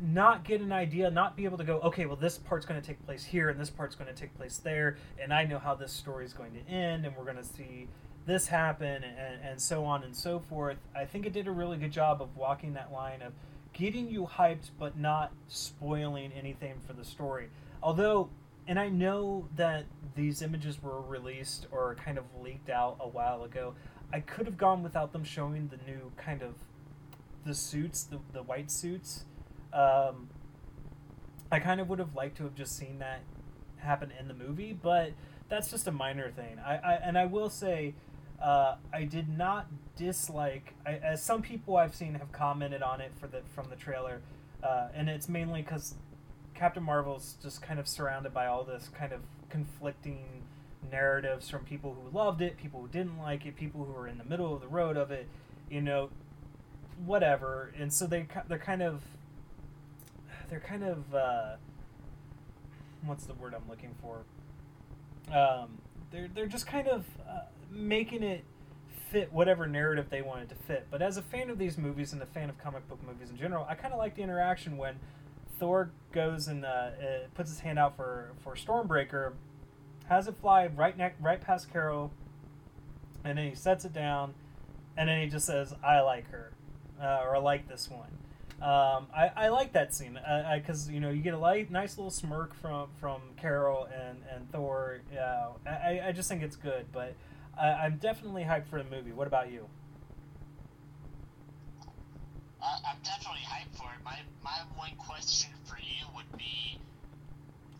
[0.00, 2.84] not get an idea, not be able to go, okay, well, this part's going to
[2.84, 5.76] take place here and this part's going to take place there, and I know how
[5.76, 7.86] this story is going to end, and we're going to see
[8.26, 10.78] this happen, and, and so on and so forth.
[10.94, 13.32] I think it did a really good job of walking that line of
[13.72, 17.48] getting you hyped, but not spoiling anything for the story.
[17.82, 18.28] Although,
[18.66, 23.44] and I know that these images were released or kind of leaked out a while
[23.44, 23.74] ago.
[24.12, 26.54] I could have gone without them showing the new kind of
[27.44, 29.24] the suits, the, the white suits.
[29.72, 30.28] Um,
[31.50, 33.20] I kind of would have liked to have just seen that
[33.78, 35.12] happen in the movie, but
[35.48, 36.58] that's just a minor thing.
[36.64, 37.94] I, I and I will say,
[38.40, 40.74] uh, I did not dislike.
[40.86, 44.20] I, as some people I've seen have commented on it for the from the trailer,
[44.62, 45.94] uh, and it's mainly because
[46.54, 50.42] Captain Marvel's just kind of surrounded by all this kind of conflicting
[50.90, 54.18] narratives from people who loved it, people who didn't like it, people who were in
[54.18, 55.28] the middle of the road of it,
[55.70, 56.10] you know,
[57.04, 57.72] whatever.
[57.78, 59.02] And so they they're kind of
[60.50, 61.56] they're kind of uh,
[63.04, 64.24] what's the word I'm looking for?
[65.34, 65.78] Um,
[66.10, 67.40] they're they're just kind of uh,
[67.70, 68.44] making it
[69.10, 70.86] fit whatever narrative they wanted to fit.
[70.90, 73.36] But as a fan of these movies and a fan of comic book movies in
[73.36, 74.96] general, I kind of like the interaction when
[75.62, 76.90] Thor goes and uh, uh,
[77.34, 79.34] puts his hand out for for Stormbreaker,
[80.08, 82.10] has it fly right neck right past Carol,
[83.22, 84.34] and then he sets it down,
[84.96, 86.50] and then he just says, "I like her,"
[87.00, 88.10] uh, or "I like this one."
[88.60, 90.18] Um, I, I like that scene
[90.52, 94.50] because you know you get a light, nice little smirk from from Carol and and
[94.50, 94.98] Thor.
[95.14, 97.14] Yeah, I, I just think it's good, but
[97.56, 99.12] I, I'm definitely hyped for the movie.
[99.12, 99.68] What about you?
[102.62, 104.04] Uh, I'm definitely hyped for it.
[104.04, 106.78] My my one question for you would be,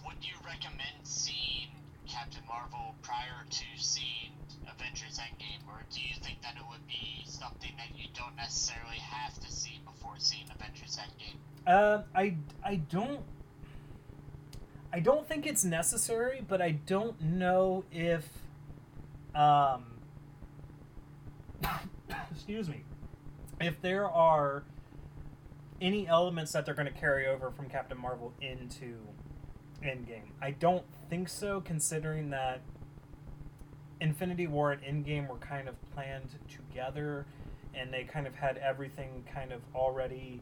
[0.05, 1.69] would you recommend seeing
[2.09, 4.33] Captain Marvel prior to seeing
[4.69, 8.99] Avengers Endgame, or do you think that it would be something that you don't necessarily
[8.99, 11.39] have to see before seeing Avengers Endgame?
[11.67, 13.21] Uh, I I don't.
[14.93, 18.29] I don't think it's necessary, but I don't know if,
[19.35, 19.85] um,
[22.31, 22.85] excuse me,
[23.63, 24.65] if there are
[25.81, 28.99] any elements that they're going to carry over from Captain Marvel into
[29.83, 30.31] Endgame.
[30.41, 32.61] I don't think so, considering that
[34.01, 37.27] Infinity War and Endgame were kind of planned together,
[37.75, 40.41] and they kind of had everything kind of already.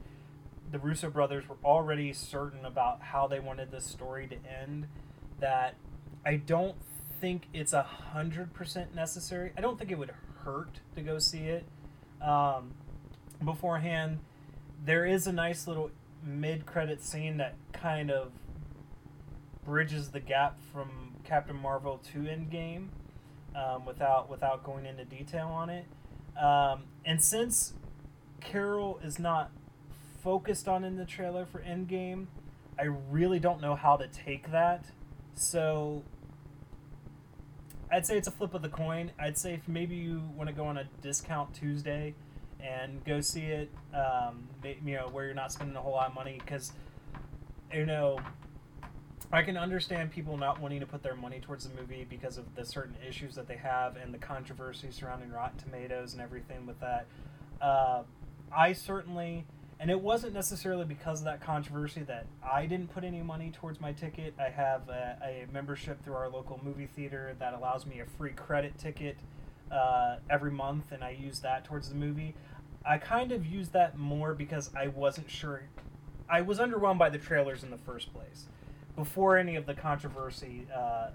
[0.71, 4.87] The Russo brothers were already certain about how they wanted this story to end,
[5.41, 5.75] that
[6.25, 6.77] I don't
[7.21, 9.53] think it's a hundred percent necessary.
[9.57, 10.13] I don't think it would
[10.45, 11.67] hurt to go see it
[12.23, 12.73] um,
[13.45, 14.19] beforehand.
[14.85, 15.91] There is a nice little
[16.25, 18.33] mid-credit scene that kind of
[19.65, 22.89] bridges the gap from Captain Marvel to Endgame,
[23.55, 25.85] um, without without going into detail on it.
[26.41, 27.75] Um, and since
[28.41, 29.51] Carol is not
[30.23, 32.27] focused on in the trailer for Endgame,
[32.79, 34.85] I really don't know how to take that.
[35.35, 36.03] So
[37.93, 39.13] I'd say it's a flip of the coin.
[39.19, 42.15] I'd say if maybe you want to go on a discount Tuesday
[42.63, 46.15] and go see it, um, you know, where you're not spending a whole lot of
[46.15, 46.73] money because,
[47.73, 48.19] you know,
[49.33, 52.55] I can understand people not wanting to put their money towards the movie because of
[52.57, 56.81] the certain issues that they have and the controversy surrounding Rotten Tomatoes and everything with
[56.81, 57.07] that.
[57.61, 58.03] Uh,
[58.51, 59.45] I certainly,
[59.79, 63.81] and it wasn't necessarily because of that controversy that I didn't put any money towards
[63.81, 64.35] my ticket.
[64.39, 68.33] I have a, a membership through our local movie theater that allows me a free
[68.33, 69.17] credit ticket
[69.71, 72.35] uh, every month, and I use that towards the movie.
[72.85, 75.63] I kind of used that more because I wasn't sure.
[76.29, 78.47] I was underwhelmed by the trailers in the first place
[78.97, 81.11] before any of the controversy uh,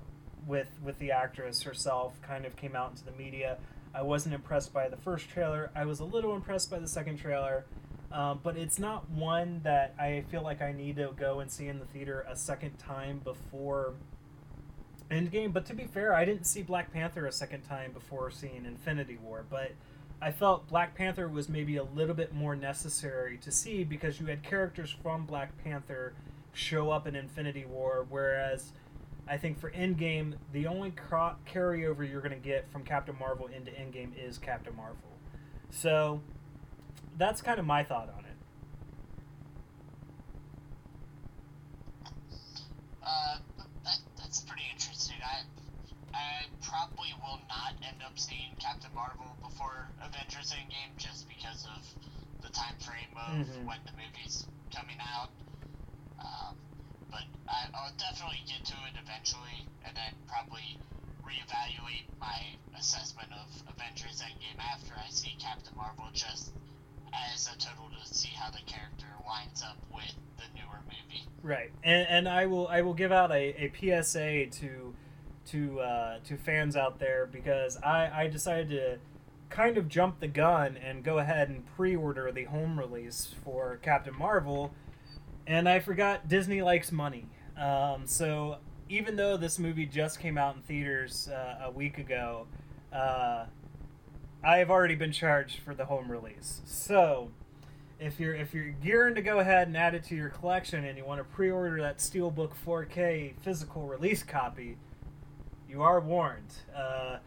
[0.45, 3.57] with with the actress herself kind of came out into the media.
[3.93, 5.71] I wasn't impressed by the first trailer.
[5.75, 7.65] I was a little impressed by the second trailer,
[8.11, 11.67] um, but it's not one that I feel like I need to go and see
[11.67, 13.93] in the theater a second time before
[15.09, 15.53] Endgame.
[15.53, 19.17] But to be fair, I didn't see Black Panther a second time before seeing Infinity
[19.17, 19.71] War, but.
[20.25, 24.25] I felt Black Panther was maybe a little bit more necessary to see because you
[24.25, 26.15] had characters from Black Panther
[26.51, 28.71] show up in Infinity War, whereas
[29.27, 33.45] I think for Endgame, the only cro- carryover you're going to get from Captain Marvel
[33.55, 34.97] into Endgame is Captain Marvel.
[35.69, 36.21] So
[37.19, 38.35] that's kind of my thought on it.
[43.03, 43.37] Uh,
[43.83, 45.17] that, that's pretty interesting.
[45.23, 45.43] I
[46.17, 46.45] I
[46.75, 51.81] probably will not end up seeing Captain Marvel before Avengers Endgame just because of
[52.43, 53.63] the time frame of Mhm.
[53.63, 54.45] when the movie's
[54.75, 55.29] coming out.
[56.19, 56.57] Um,
[57.09, 60.77] but I, I'll definitely get to it eventually, and then probably
[61.23, 62.43] reevaluate my
[62.77, 66.51] assessment of Avengers Endgame after I see Captain Marvel, just
[67.13, 71.23] as a total to see how the character lines up with the newer movie.
[71.41, 74.93] Right, and, and I will I will give out a, a PSA to
[75.47, 78.97] to uh, to fans out there because I, I decided to
[79.49, 84.17] kind of jump the gun and go ahead and pre-order the home release for Captain
[84.17, 84.73] Marvel,
[85.45, 87.27] and I forgot Disney likes money.
[87.57, 88.57] Um, so
[88.89, 92.47] even though this movie just came out in theaters uh, a week ago,
[92.91, 93.45] uh,
[94.43, 96.61] I have already been charged for the home release.
[96.65, 97.31] So
[97.99, 100.97] if you're if you're gearing to go ahead and add it to your collection and
[100.97, 104.77] you want to pre-order that Steelbook 4K physical release copy,
[105.75, 106.53] you are warned.
[106.73, 107.17] Uh,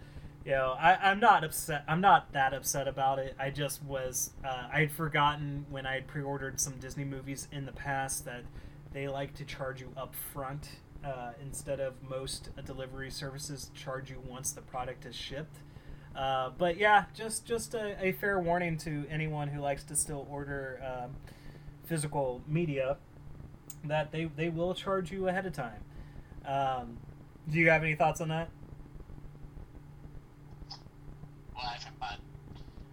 [0.42, 1.84] you know, I, I'm not upset.
[1.86, 3.36] I'm not that upset about it.
[3.38, 4.30] I just was.
[4.42, 8.44] Uh, I had forgotten when I had pre-ordered some Disney movies in the past that
[8.94, 10.70] they like to charge you up front
[11.04, 15.58] uh, instead of most delivery services charge you once the product is shipped.
[16.16, 20.26] Uh, but yeah, just just a, a, fair warning to anyone who likes to still
[20.30, 21.10] order um,
[21.84, 22.96] physical media
[23.84, 25.84] that they, they will charge you ahead of time.
[26.46, 26.96] Um,
[27.50, 28.48] do you have any thoughts on that?
[31.54, 32.18] Well, I haven't bought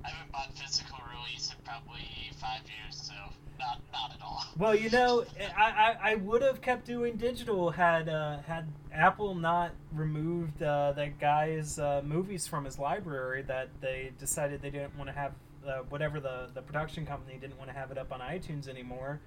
[0.03, 2.01] I haven't bought physical release in probably
[2.39, 3.13] five years, so
[3.59, 4.43] not not at all.
[4.57, 5.25] Well, you know,
[5.57, 10.93] I, I, I would have kept doing digital had uh, had Apple not removed uh,
[10.93, 15.33] that guy's uh, movies from his library that they decided they didn't want to have
[15.67, 19.19] uh, whatever the the production company didn't want to have it up on iTunes anymore.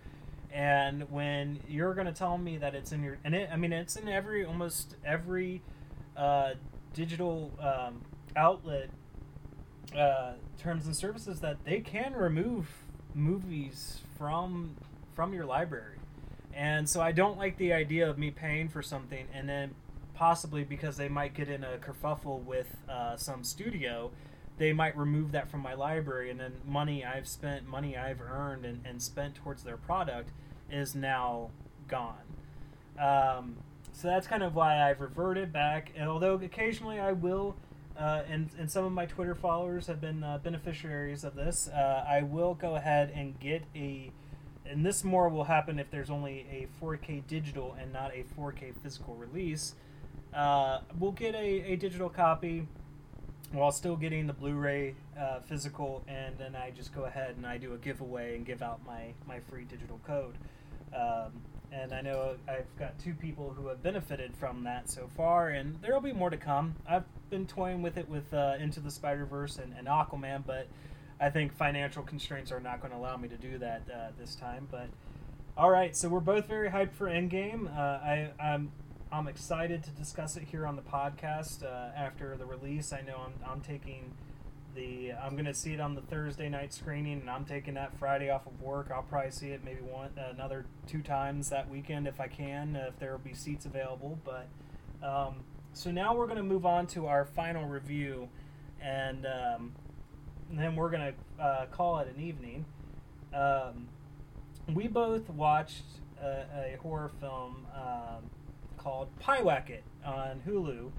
[0.53, 3.97] And when you're to tell me that it's in your and it I mean it's
[3.97, 5.63] in every almost every
[6.17, 6.55] uh,
[6.95, 8.03] digital um,
[8.35, 8.91] outlet
[9.97, 12.69] uh, terms and services that they can remove
[13.15, 14.77] movies from
[15.15, 15.97] from your library.
[16.55, 19.75] And so I don't like the idea of me paying for something and then
[20.15, 24.11] possibly because they might get in a kerfuffle with uh, some studio,
[24.59, 28.65] they might remove that from my library and then money I've spent, money I've earned
[28.65, 30.31] and, and spent towards their product
[30.71, 31.51] is now
[31.87, 32.17] gone.
[33.01, 33.57] Um,
[33.93, 35.93] so that's kind of why I've reverted back.
[35.97, 37.57] And although occasionally I will
[37.99, 41.69] uh, and, and some of my Twitter followers have been uh, beneficiaries of this.
[41.69, 44.13] Uh, I will go ahead and get a,
[44.65, 48.73] and this more will happen if there's only a 4K digital and not a 4K
[48.83, 49.75] physical release.
[50.33, 52.69] Uh, we'll get a, a digital copy
[53.53, 57.59] while still getting the Blu-ray uh, physical, and then I just go ahead and I
[57.59, 60.35] do a giveaway and give out my, my free digital code.
[60.95, 61.33] Um,
[61.73, 65.77] and I know I've got two people who have benefited from that so far, and
[65.83, 66.77] there will be more to come.
[66.89, 70.67] I've been toying with it with uh, Into the Spider Verse and, and, Aquaman, but
[71.21, 74.35] I think financial constraints are not going to allow me to do that uh, this
[74.35, 74.67] time.
[74.71, 74.89] But
[75.57, 77.67] all right, so we're both very hyped for Endgame.
[77.77, 78.73] Uh, I, I'm
[79.11, 82.93] I'm excited to discuss it here on the podcast uh, after the release.
[82.93, 84.13] I know I'm, I'm taking
[84.75, 88.29] the I'm gonna see it on the Thursday night screening, and I'm taking that Friday
[88.29, 88.91] off of work.
[88.95, 92.99] I'll probably see it maybe one another two times that weekend if I can, if
[92.99, 94.19] there will be seats available.
[94.27, 94.47] But
[95.03, 95.37] um,
[95.73, 98.29] so now we're gonna move on to our final review,
[98.79, 99.73] and, um,
[100.51, 102.67] and then we're gonna uh, call it an evening.
[103.33, 103.89] Um,
[104.75, 105.85] we both watched
[106.23, 107.67] a, a horror film
[108.89, 110.91] called Pyewacket on Hulu,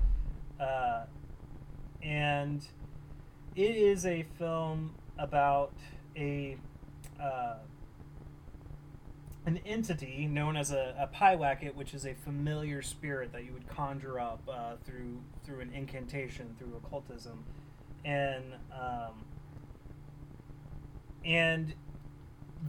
[0.59, 1.05] uh,
[2.03, 2.63] and
[3.55, 5.73] it is a film about
[6.15, 6.55] a
[7.19, 7.55] uh,
[9.47, 13.67] an entity known as a, a Pyewacket, which is a familiar spirit that you would
[13.67, 17.43] conjure up uh, through through an incantation, through occultism,
[18.05, 19.25] and um,
[21.25, 21.73] and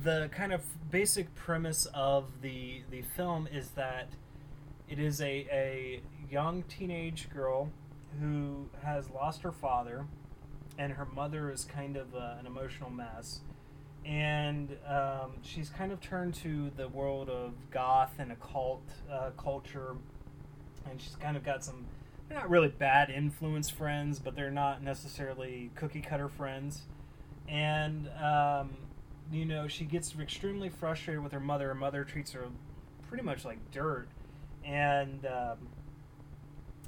[0.03, 4.09] the kind of basic premise of the the film is that
[4.91, 7.71] it is a, a young teenage girl
[8.21, 10.05] who has lost her father
[10.79, 13.41] and her mother is kind of uh, an emotional mess.
[14.05, 18.83] And um, she's kind of turned to the world of goth and occult
[19.13, 19.95] uh, culture,
[20.89, 21.85] and she's kind of got some.
[22.29, 26.83] They're not really bad influence friends, but they're not necessarily cookie cutter friends.
[27.47, 28.71] And um,
[29.31, 31.69] you know, she gets extremely frustrated with her mother.
[31.69, 32.47] Her mother treats her
[33.07, 34.09] pretty much like dirt,
[34.65, 35.69] and um,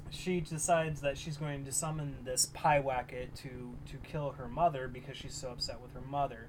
[0.09, 5.17] she decides that she's going to summon this Pyewacket to to kill her mother because
[5.17, 6.47] she's so upset with her mother,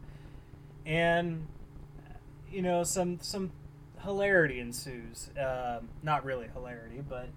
[0.84, 1.46] and
[2.50, 3.52] you know some some
[4.02, 5.30] hilarity ensues.
[5.36, 7.28] Uh, not really hilarity, but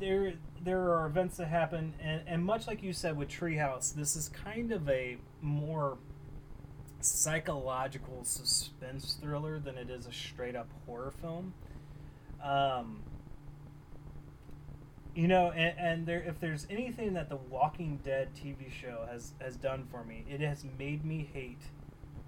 [0.00, 4.16] there there are events that happen, and, and much like you said with Treehouse, this
[4.16, 5.98] is kind of a more
[7.00, 11.52] psychological suspense thriller than it is a straight up horror film.
[12.44, 13.02] Um,
[15.14, 19.32] you know, and, and there, if there's anything that the Walking Dead TV show has
[19.40, 21.62] has done for me, it has made me hate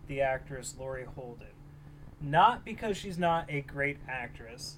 [0.06, 1.48] the actress Laurie Holden.
[2.20, 4.76] Not because she's not a great actress,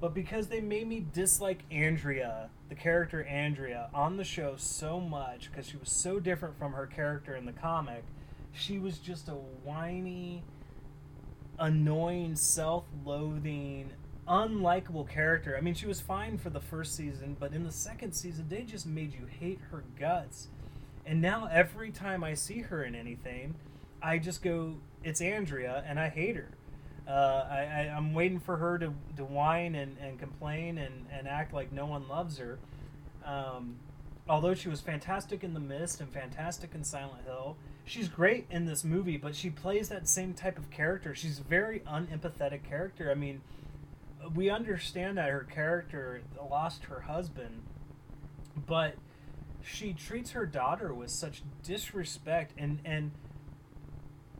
[0.00, 5.50] but because they made me dislike Andrea, the character Andrea, on the show so much
[5.50, 8.02] because she was so different from her character in the comic.
[8.52, 10.42] She was just a whiny,
[11.58, 13.90] annoying, self loathing,
[14.28, 15.56] unlikable character.
[15.56, 18.62] I mean, she was fine for the first season, but in the second season, they
[18.62, 20.48] just made you hate her guts.
[21.04, 23.54] And now every time I see her in anything,
[24.00, 26.48] I just go, "It's Andrea," and I hate her.
[27.06, 31.26] Uh, I, I, am waiting for her to, to whine and, and complain and, and
[31.26, 32.60] act like no one loves her.
[33.24, 33.74] Um,
[34.28, 38.66] although she was fantastic in The Mist and fantastic in Silent Hill, she's great in
[38.66, 41.12] this movie, but she plays that same type of character.
[41.12, 43.10] She's a very unempathetic character.
[43.10, 43.40] I mean,
[44.34, 47.62] we understand that her character lost her husband,
[48.66, 48.94] but
[49.62, 53.12] she treats her daughter with such disrespect and and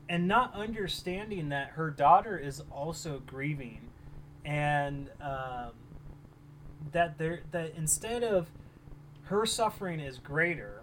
[0.08, 3.88] and not understanding that her daughter is also grieving
[4.44, 5.70] and um,
[6.92, 8.48] that there that instead of
[9.24, 10.81] her suffering is greater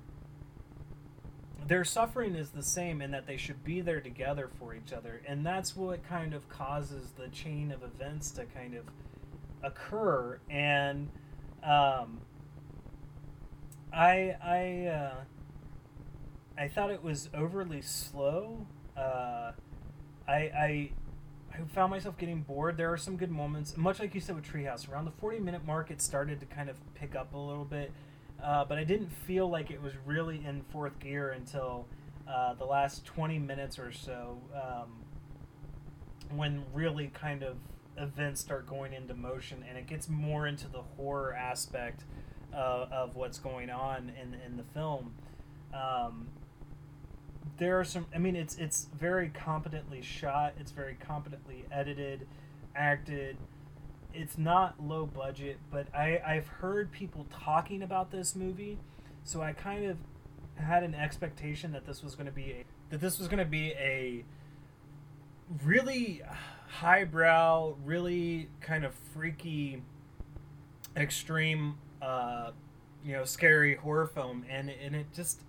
[1.70, 5.22] their suffering is the same in that they should be there together for each other
[5.28, 8.84] and that's what kind of causes the chain of events to kind of
[9.64, 11.08] occur and
[11.64, 12.20] um,
[13.94, 15.14] i i uh,
[16.58, 18.66] i thought it was overly slow
[18.98, 19.52] uh,
[20.28, 20.92] i i
[21.52, 22.78] I found myself getting bored.
[22.78, 24.90] There are some good moments, much like you said with Treehouse.
[24.90, 27.92] Around the 40 minute mark, it started to kind of pick up a little bit
[28.44, 31.86] uh, but I didn't feel like it was really in fourth gear until
[32.28, 35.06] uh, the last 20 minutes or so, um,
[36.36, 37.58] when really kind of
[37.98, 42.04] events start going into motion and it gets more into the horror aspect
[42.54, 45.14] uh, of what's going on in in the film.
[45.74, 46.28] Um,
[47.58, 48.08] there are some.
[48.14, 50.54] I mean, it's it's very competently shot.
[50.60, 52.28] It's very competently edited,
[52.76, 53.38] acted
[54.14, 58.78] it's not low budget, but I, I've heard people talking about this movie,
[59.24, 59.98] so I kind of
[60.56, 63.46] had an expectation that this was going to be a, that this was going to
[63.46, 64.24] be a
[65.64, 66.22] really
[66.68, 69.82] highbrow, really kind of freaky,
[70.96, 72.52] extreme, uh,
[73.04, 75.42] you know, scary horror film, and and it just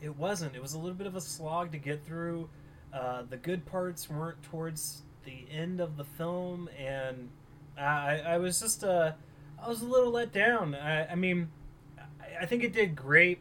[0.00, 0.54] it wasn't.
[0.54, 2.48] It was a little bit of a slog to get through.
[2.92, 7.28] Uh, the good parts weren't towards the end of the film, and
[7.80, 9.12] I, I was just uh,
[9.62, 10.74] I was a little let down.
[10.74, 11.48] I, I mean,
[11.98, 13.40] I, I think it did great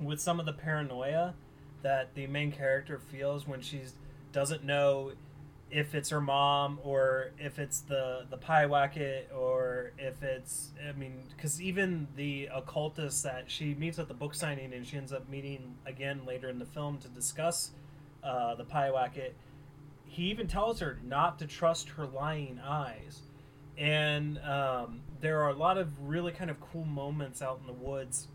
[0.00, 1.34] with some of the paranoia
[1.82, 3.80] that the main character feels when she
[4.32, 5.12] doesn't know
[5.70, 11.24] if it's her mom or if it's the the Pyewacket or if it's I mean
[11.34, 15.28] because even the occultist that she meets at the book signing and she ends up
[15.28, 17.72] meeting again later in the film to discuss
[18.22, 19.32] uh, the Pyewacket,
[20.04, 23.22] he even tells her not to trust her lying eyes.
[23.78, 27.72] And um, there are a lot of really kind of cool moments out in the
[27.72, 28.28] woods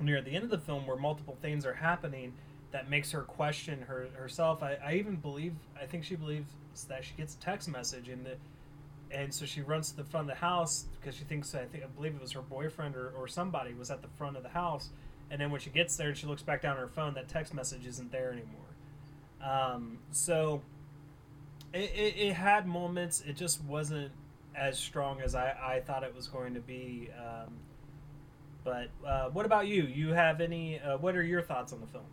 [0.00, 2.32] near the end of the film where multiple things are happening
[2.72, 4.62] that makes her question her herself.
[4.62, 6.50] I, I even believe I think she believes
[6.88, 8.36] that she gets a text message and the
[9.12, 11.84] and so she runs to the front of the house because she thinks I think
[11.84, 14.50] I believe it was her boyfriend or, or somebody was at the front of the
[14.50, 14.90] house
[15.30, 17.28] and then when she gets there and she looks back down at her phone that
[17.28, 18.60] text message isn't there anymore.
[19.42, 20.62] Um, so
[21.72, 24.12] it, it, it, had moments it just wasn't
[24.54, 27.10] as strong as I, I thought it was going to be.
[27.16, 27.54] Um,
[28.64, 29.84] but uh, what about you?
[29.84, 30.80] You have any?
[30.80, 32.04] Uh, what are your thoughts on the film?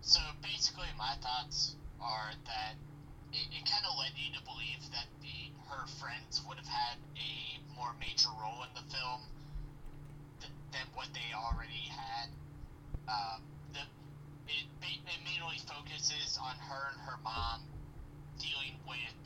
[0.00, 2.74] So basically, my thoughts are that
[3.32, 6.96] it, it kind of led you to believe that the her friends would have had
[7.18, 9.20] a more major role in the film
[10.40, 12.30] th- than what they already had.
[13.10, 13.42] Um,
[13.74, 13.82] the
[14.46, 17.66] it, it mainly focuses on her and her mom
[18.38, 19.16] dealing with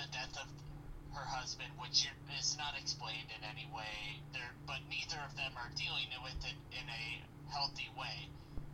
[0.00, 0.48] the death of
[1.12, 2.08] her husband, which
[2.40, 4.20] is not explained in any way.
[4.32, 7.04] There, but neither of them are dealing with it in a
[7.52, 8.30] healthy way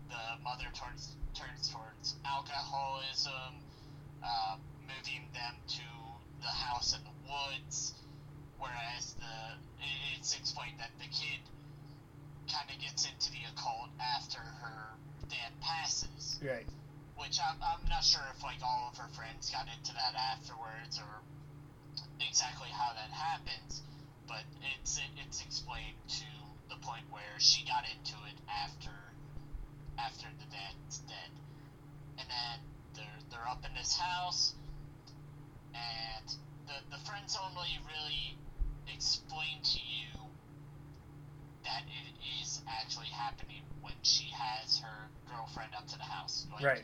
[0.09, 3.61] the mother turns turns towards alcoholism,
[4.23, 5.89] uh, moving them to
[6.41, 7.95] the house in the woods,
[8.59, 9.59] whereas the
[10.17, 11.41] it's explained that the kid
[12.51, 14.95] kind of gets into the occult after her
[15.29, 16.41] dad passes.
[16.43, 16.67] Right.
[17.17, 21.01] Which I'm, I'm not sure if like all of her friends got into that afterwards
[21.01, 21.23] or
[22.21, 23.83] exactly how that happens,
[24.29, 24.45] but
[24.77, 26.31] it's it, it's explained to
[26.69, 28.93] the point where she got into it after
[29.99, 31.33] after the dad's dead.
[32.19, 32.57] And then
[32.95, 34.55] they're they're up in this house,
[35.75, 36.29] and
[36.67, 38.37] the the friends only really
[38.93, 40.21] explain to you
[41.65, 46.47] that it is actually happening when she has her girlfriend up to the house.
[46.53, 46.83] Like, right.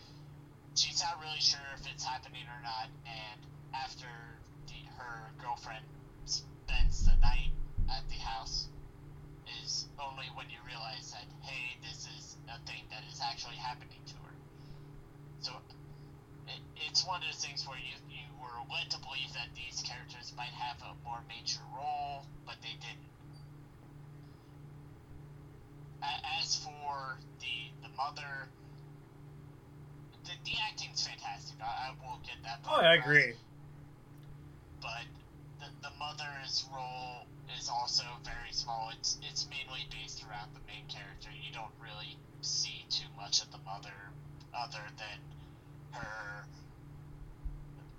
[0.74, 3.40] She's not really sure if it's happening or not, and
[3.74, 4.08] after
[4.66, 5.84] the, her girlfriend
[6.24, 7.52] spends the night
[7.90, 8.68] at the house,
[9.62, 14.00] is only when you realize that hey, this is a thing that is actually happening
[14.06, 14.34] to her.
[15.40, 15.52] So
[16.48, 19.82] it, it's one of those things where you you were led to believe that these
[19.82, 23.12] characters might have a more major role, but they didn't.
[26.40, 28.48] As for the the mother,
[30.24, 31.56] the, the acting's fantastic.
[31.60, 32.60] I, I will get that.
[32.68, 33.34] Oh, I agree.
[34.80, 35.06] But
[35.60, 37.26] the the mother's role
[37.58, 38.90] is also very small.
[38.98, 41.30] It's it's mainly based around the main character.
[41.30, 43.94] You don't really see too much of the mother
[44.54, 45.18] other than
[45.92, 46.46] her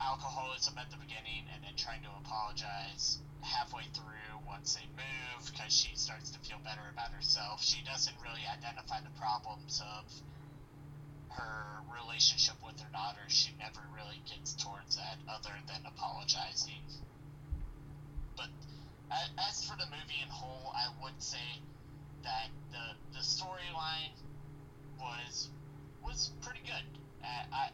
[0.02, 5.72] alcoholism at the beginning and then trying to apologize halfway through once they move because
[5.72, 7.64] she starts to feel better about herself.
[7.64, 10.04] She doesn't really identify the problems of
[11.38, 13.22] her relationship with her daughter.
[13.28, 16.82] She never really gets towards that other than apologizing.
[18.36, 18.50] But
[19.38, 21.62] as for the movie in whole, I would say
[22.24, 24.14] that the the storyline
[25.00, 25.50] was
[26.04, 26.86] was pretty good.
[27.24, 27.70] Uh, I,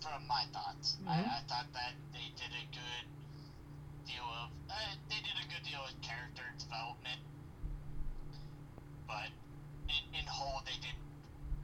[0.00, 1.10] from my thoughts, mm-hmm.
[1.10, 3.06] I, I, thought that they did a good
[4.06, 7.22] deal of uh, they did a good deal of character development,
[9.06, 9.30] but
[9.88, 11.01] in, in whole they didn't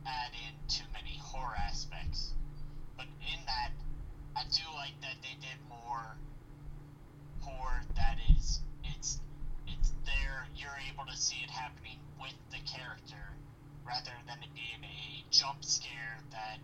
[0.07, 2.33] add in too many horror aspects.
[2.97, 3.71] But in that,
[4.37, 6.17] I do like that they did more
[7.41, 9.21] horror that is it's
[9.67, 10.47] it's there.
[10.57, 13.35] You're able to see it happening with the character
[13.87, 16.59] rather than it being a jump scare that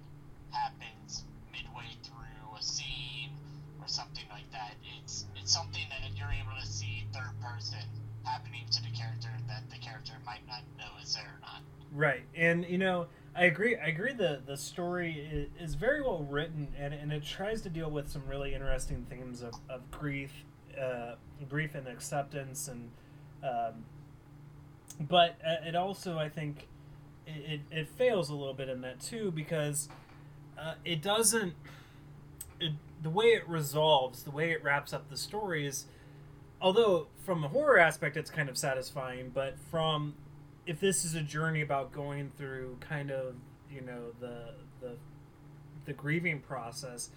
[0.51, 3.31] happens midway through a scene
[3.81, 4.75] or something like that.
[4.99, 7.83] It's it's something that you're able to see third person
[8.25, 11.61] happening to the character that the character might not know is there or not.
[11.93, 13.07] Right, and you know.
[13.37, 13.77] I agree.
[13.77, 14.13] I agree.
[14.13, 18.23] The the story is, very well written, and, and it tries to deal with some
[18.29, 20.33] really interesting themes of, of grief
[20.81, 21.15] uh,
[21.49, 22.91] grief and acceptance, and
[23.43, 23.85] um,
[25.01, 26.69] but uh, it also I think
[27.27, 29.89] it, it, it, fails a little bit in that too because
[30.57, 31.55] uh, it doesn't
[32.61, 35.87] it, the way it resolves, the way it wraps up the story is,
[36.61, 40.15] although from a horror aspect it's kind of satisfying, but from
[40.67, 43.35] if this is a journey about going through kind of
[43.71, 44.97] you know the the
[45.85, 47.11] the grieving process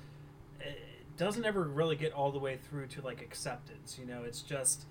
[0.59, 3.97] it doesn't ever really get all the way through to like acceptance.
[3.99, 4.85] You know, it's just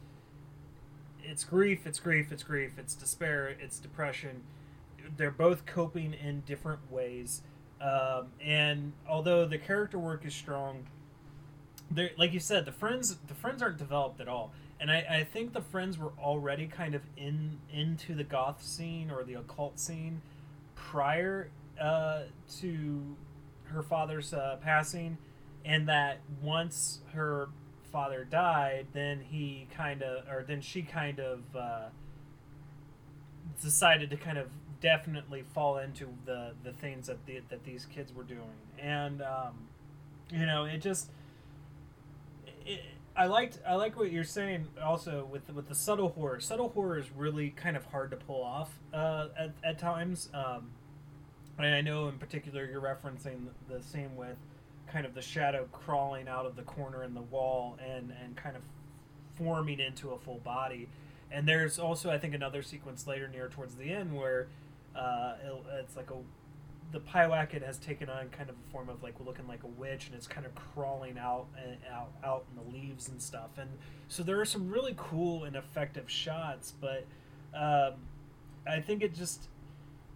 [1.23, 4.43] it's grief, it's grief, it's grief, it's despair, it's depression.
[5.17, 7.43] They're both coping in different ways,
[7.81, 10.87] um, and although the character work is strong,
[12.19, 14.53] like you said, the friends the friends aren't developed at all.
[14.79, 19.11] And I, I think the friends were already kind of in into the goth scene
[19.11, 20.21] or the occult scene
[20.75, 21.49] prior
[21.81, 22.23] uh,
[22.61, 23.17] to
[23.65, 25.17] her father's uh, passing,
[25.65, 27.49] and that once her
[27.91, 31.87] father died, then he kind of, or then she kind of uh,
[33.63, 34.49] decided to kind of
[34.81, 39.69] definitely fall into the the things that the, that these kids were doing, and um,
[40.31, 41.11] you know, it just.
[42.67, 42.81] It,
[43.17, 46.39] I liked I like what you're saying also with with the subtle horror.
[46.41, 50.29] Subtle horror is really kind of hard to pull off uh, at, at times.
[50.35, 50.71] Um,
[51.59, 54.37] and I know in particular you're referencing the same with
[54.87, 58.57] kind of the shadow crawling out of the corner in the wall and and kind
[58.57, 58.63] of
[59.37, 60.89] forming into a full body.
[61.33, 64.49] And there's also I think another sequence later near towards the end where
[64.95, 66.17] uh, it, it's like a
[66.93, 70.07] the Pyewacket has taken on kind of a form of like looking like a witch,
[70.07, 73.51] and it's kind of crawling out and out out in the leaves and stuff.
[73.59, 73.71] And
[74.09, 77.07] so there are some really cool and effective shots, but
[77.55, 77.95] um,
[78.67, 79.49] I think it just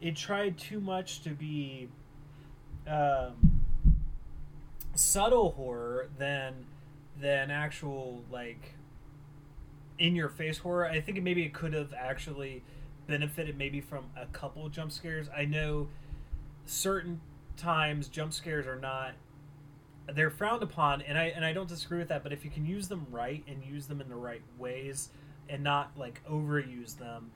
[0.01, 1.89] it tried too much to be
[2.87, 3.63] um,
[4.95, 6.67] subtle horror than
[7.21, 8.75] than actual like
[9.99, 10.87] in your face horror.
[10.87, 12.63] I think maybe it could have actually
[13.07, 15.29] benefited maybe from a couple jump scares.
[15.37, 15.89] I know
[16.67, 17.21] certain
[17.57, 19.13] times jump scares are not
[20.15, 22.67] they're frowned upon and I and I don't disagree with that, but if you can
[22.67, 25.11] use them right and use them in the right ways
[25.49, 27.31] and not like overuse them,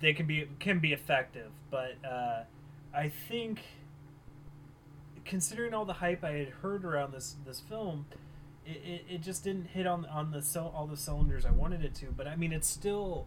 [0.00, 1.50] they can be can be effective.
[1.70, 2.44] But uh,
[2.94, 3.60] I think
[5.24, 8.06] considering all the hype I had heard around this this film,
[8.64, 11.94] it, it, it just didn't hit on on the all the cylinders I wanted it
[11.96, 12.06] to.
[12.06, 13.26] But I mean, it's still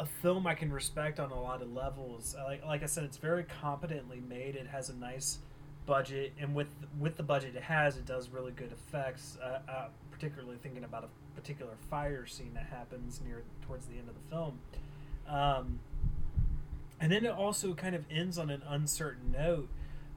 [0.00, 2.34] a film I can respect on a lot of levels.
[2.44, 4.56] Like like I said, it's very competently made.
[4.56, 5.38] It has a nice
[5.86, 6.68] budget, and with
[6.98, 9.36] with the budget it has, it does really good effects.
[9.42, 14.06] Uh, uh, particularly thinking about a particular fire scene that happens near towards the end
[14.06, 14.58] of the film.
[15.26, 15.78] Um,
[17.00, 19.68] and then it also kind of ends on an uncertain note.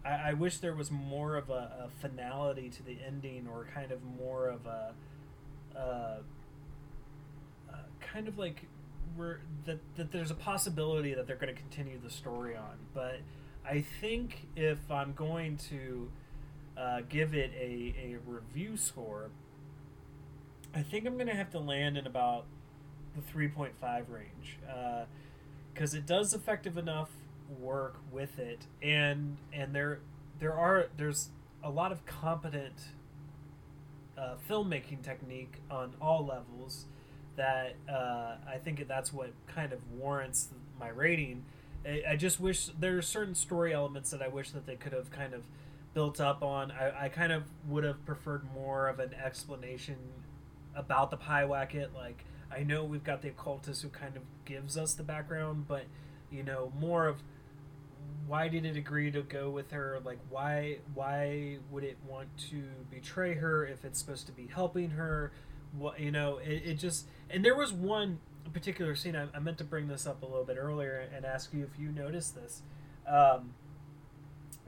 [0.03, 3.93] I, I wish there was more of a, a, finality to the ending, or kind
[3.93, 4.93] of more of a,
[5.73, 5.79] uh,
[7.71, 8.65] uh, kind of like
[9.17, 12.77] we're that that there's a possibility that they're going to continue the story on.
[12.93, 13.19] But
[13.67, 16.11] I think if I'm going to
[16.77, 19.29] uh, give it a, a review score,
[20.73, 22.45] I think I'm going to have to land in about
[23.15, 23.69] the 3.5
[24.09, 24.57] range
[25.73, 27.09] because uh, it does effective enough
[27.59, 29.99] work with it, and and there
[30.39, 31.29] there are there's
[31.63, 32.87] a lot of competent
[34.17, 36.85] uh, filmmaking technique on all levels
[37.35, 40.49] that uh, I think that's what kind of warrants
[40.79, 41.45] my rating.
[41.85, 44.93] I, I, just wish there are certain story elements that I wish that they could
[44.93, 45.43] have kind of
[45.93, 46.71] built up on.
[46.71, 49.97] I, I kind of would have preferred more of an explanation
[50.75, 51.93] about the Pyewacket.
[51.93, 55.85] Like I know we've got the occultist who kind of gives us the background, but
[56.31, 57.21] you know more of
[58.27, 62.63] why did it agree to go with her like why why would it want to
[62.89, 65.31] betray her if it's supposed to be helping her
[65.77, 68.19] what you know it, it just and there was one
[68.53, 71.53] particular scene I, I, meant to bring this up a little bit earlier and ask
[71.53, 72.61] you if you noticed this
[73.07, 73.53] um,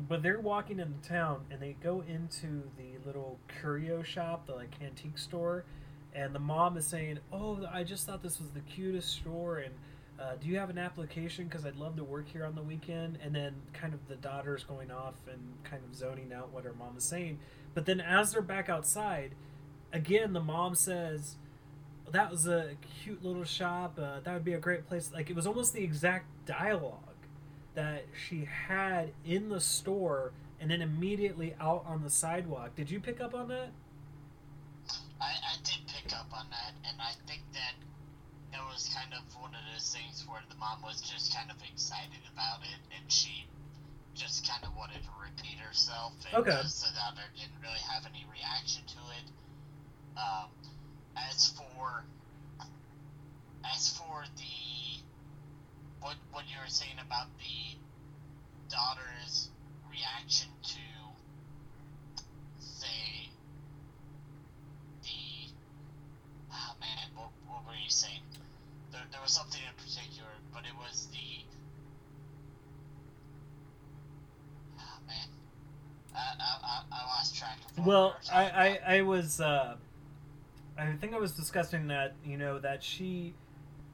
[0.07, 4.56] but they're walking in the town and they go into the little curio shop the
[4.56, 5.65] like antique store
[6.14, 9.73] and the mom is saying oh i just thought this was the cutest store and
[10.18, 11.45] uh, do you have an application?
[11.45, 14.64] Because i'd love to work here on the weekend and then kind of the daughter's
[14.64, 17.38] going off and kind of zoning out what her mom is saying
[17.73, 19.36] but then as they're back outside
[19.95, 21.35] again, the mom says,
[22.11, 22.72] that was a
[23.03, 23.97] cute little shop.
[23.97, 25.09] Uh, that would be a great place.
[25.13, 26.99] Like, it was almost the exact dialogue
[27.73, 32.76] that she had in the store and then immediately out on the sidewalk.
[32.76, 33.69] Did you pick up on that?
[35.19, 37.76] I, I did pick up on that, and I think that
[38.53, 41.57] it was kind of one of those things where the mom was just kind of
[41.72, 43.47] excited about it, and she
[44.13, 46.13] just kind of wanted to repeat herself.
[46.27, 46.61] And okay.
[46.67, 49.27] So that didn't really have any reaction to it.
[50.18, 50.50] Um,
[51.18, 52.04] as for
[53.74, 55.02] as for the
[56.02, 57.78] what what you were saying about the
[58.70, 59.50] daughter's
[59.90, 60.80] reaction to
[62.60, 63.30] say
[65.04, 65.52] the
[66.52, 68.22] oh man what, what were you saying
[68.92, 71.44] there, there was something in particular but it was the
[74.80, 75.28] oh man
[76.16, 76.46] uh,
[77.26, 77.86] lost track of.
[77.86, 79.76] Well, I, I, I was, uh,
[80.77, 83.34] I think I was discussing that you know that she,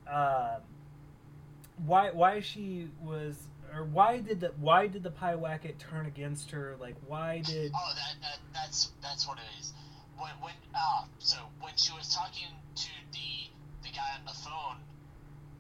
[0.09, 0.57] uh,
[1.85, 3.35] why why she was
[3.73, 6.75] or why did the why did the Pyewacket turn against her?
[6.79, 7.71] Like why did?
[7.75, 9.73] Oh, that, that that's that's what it is.
[10.17, 13.49] When when uh, so when she was talking to the
[13.83, 14.77] the guy on the phone,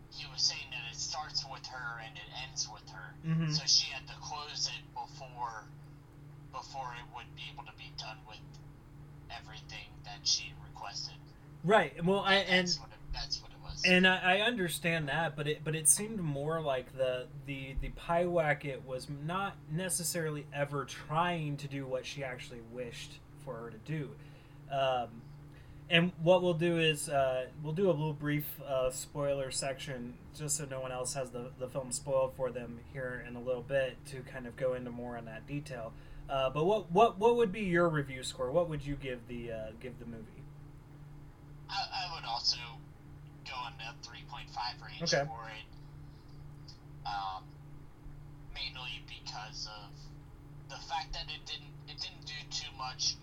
[0.09, 3.13] he was saying that it starts with her and it ends with her.
[3.25, 3.51] Mhm.
[3.51, 5.65] So she had to close it before
[6.51, 8.41] before it would be able to be done with
[9.39, 11.15] everything that she requested.
[11.63, 12.03] Right.
[12.03, 13.83] Well, I and that's what it, that's what it was.
[13.85, 17.89] and I, I understand that, but it but it seemed more like the the the
[17.89, 23.77] Pyewacket was not necessarily ever trying to do what she actually wished for her to
[23.77, 24.09] do.
[24.71, 25.21] Um,
[25.89, 30.55] and what we'll do is uh, we'll do a little brief uh, spoiler section just
[30.55, 33.61] so no one else has the, the film spoiled for them here in a little
[33.61, 35.91] bit to kind of go into more on that detail.
[36.31, 38.51] Uh, but what, what what would be your review score?
[38.51, 40.39] What would you give the uh, give the movie?
[41.69, 42.55] I, I would also
[43.43, 44.47] go in the 3.5
[44.79, 45.27] range Okay.
[45.27, 45.67] for it.
[47.05, 47.43] Um,
[48.55, 49.91] mainly because of
[50.69, 53.15] the fact that it didn't it didn't do too much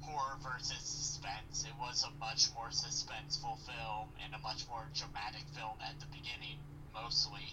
[0.00, 1.66] horror versus suspense.
[1.68, 6.06] It was a much more suspenseful film and a much more dramatic film at the
[6.06, 6.56] beginning,
[6.94, 7.52] mostly,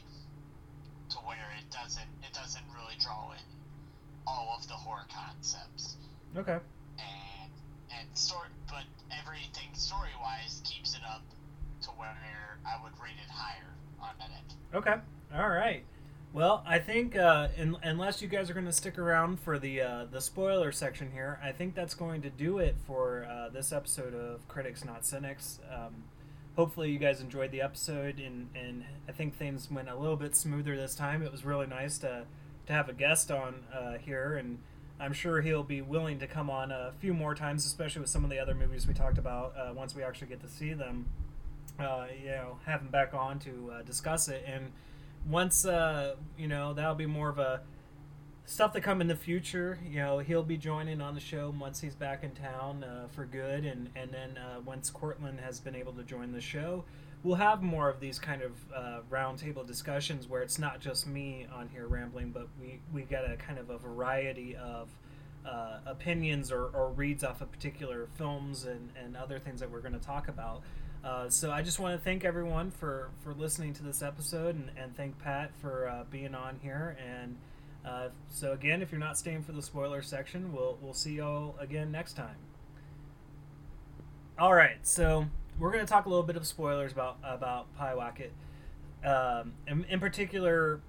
[1.10, 3.44] to where it doesn't it doesn't really draw in
[4.28, 5.98] all of the horror concepts
[6.38, 6.58] Okay.
[6.98, 7.52] and
[7.92, 8.84] and sort, but
[9.20, 11.22] everything story wise keeps it up
[11.82, 14.54] to where I would rate it higher on that end.
[14.74, 14.96] Okay.
[15.36, 15.84] All right.
[16.32, 19.82] Well, I think uh, in, unless you guys are going to stick around for the
[19.82, 23.72] uh, the spoiler section here, I think that's going to do it for uh, this
[23.72, 25.60] episode of Critics Not Cynics.
[25.72, 26.06] Um,
[26.56, 30.36] hopefully, you guys enjoyed the episode, and, and I think things went a little bit
[30.36, 31.22] smoother this time.
[31.22, 32.26] It was really nice to
[32.68, 34.60] to have a guest on uh, here, and
[35.00, 38.24] I'm sure he'll be willing to come on a few more times, especially with some
[38.24, 39.54] of the other movies we talked about.
[39.58, 41.08] Uh, once we actually get to see them,
[41.80, 44.72] uh, you know, have him back on to uh, discuss it, and
[45.28, 47.62] once uh, you know that'll be more of a
[48.46, 49.80] stuff that come in the future.
[49.86, 53.26] You know, he'll be joining on the show once he's back in town uh, for
[53.26, 56.86] good, and and then once Cortland has been able to join the show,
[57.24, 61.48] we'll have more of these kind of uh, roundtable discussions where it's not just me
[61.54, 64.90] on here rambling, but we we get a kind of a variety of.
[65.46, 69.82] Uh, opinions or, or reads off of particular films and, and other things that we're
[69.82, 70.62] going to talk about.
[71.04, 74.72] Uh, so I just want to thank everyone for, for listening to this episode and,
[74.78, 76.96] and thank Pat for uh, being on here.
[77.06, 77.36] And
[77.86, 81.58] uh, so again, if you're not staying for the spoiler section, we'll we'll see y'all
[81.60, 82.38] again next time.
[84.40, 85.26] All right, so
[85.60, 88.32] we're going to talk a little bit of spoilers about about Pyewacket.
[89.06, 90.82] Um, in, in particular,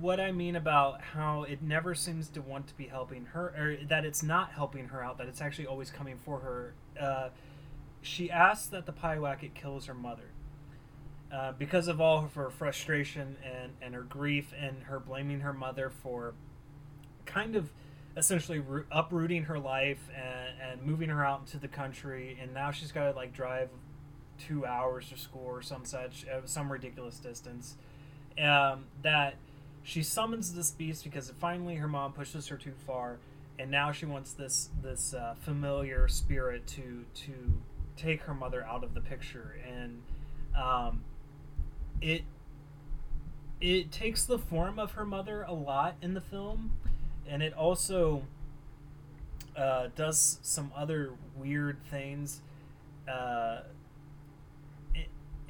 [0.00, 3.86] what I mean about how it never seems to want to be helping her, or
[3.88, 6.74] that it's not helping her out, that it's actually always coming for her.
[7.00, 7.28] Uh,
[8.02, 10.30] she asks that the Pyewacket kills her mother.
[11.32, 15.52] Uh, because of all of her frustration and, and her grief and her blaming her
[15.52, 16.34] mother for
[17.24, 17.70] kind of
[18.16, 18.60] essentially
[18.90, 23.04] uprooting her life and, and moving her out into the country and now she's got
[23.04, 23.68] to like drive
[24.46, 27.76] two hours to school or some such uh, some ridiculous distance
[28.42, 29.34] um, that
[29.82, 33.18] she summons this beast because finally her mom pushes her too far
[33.58, 37.32] and now she wants this this uh, familiar spirit to to
[38.00, 39.58] take her mother out of the picture.
[39.68, 40.02] And
[40.56, 41.04] um,
[42.00, 42.22] it
[43.60, 46.72] it takes the form of her mother a lot in the film
[47.28, 48.22] and it also
[49.54, 52.40] uh, does some other weird things
[53.06, 53.60] uh,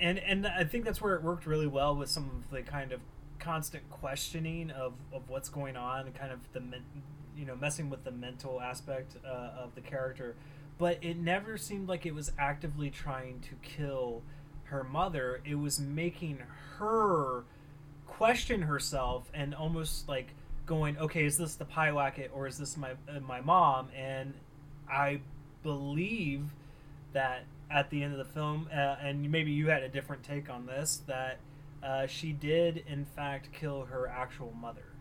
[0.01, 2.93] and and I think that's where it worked really well with some of the kind
[2.93, 3.01] of
[3.39, 6.63] constant questioning of, of what's going on and kind of the
[7.37, 10.37] you know messing with the mental aspect uh, of the character.
[10.79, 14.23] But it never seemed like it was actively trying to kill
[14.65, 15.41] her mother.
[15.45, 16.39] It was making
[16.79, 17.45] her
[18.07, 20.29] question herself and almost like
[20.67, 23.89] going okay is this the Pyewacket or is this my uh, my mom?
[23.97, 24.35] And
[24.91, 25.21] i
[25.63, 26.55] believe
[27.13, 30.51] that at the end of the film uh, and maybe you had a different take
[30.51, 31.39] on this that
[31.83, 34.93] uh, she did in fact kill her actual mother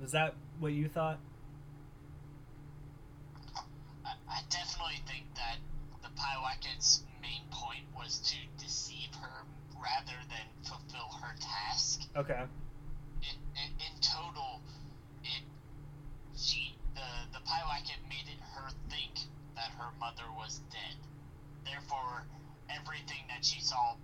[0.00, 1.18] was that what you thought
[4.04, 5.56] I, I definitely think that
[6.02, 9.44] the Pyewacket's main point was to deceive her
[9.74, 12.02] rather than fulfill her task.
[12.16, 12.44] okay
[13.22, 14.60] In, in, in total,
[15.24, 15.42] it
[16.36, 20.96] she the the Pyewacket made it her think that her mother was dead.
[21.66, 22.24] Therefore,
[22.70, 23.96] everything that she saw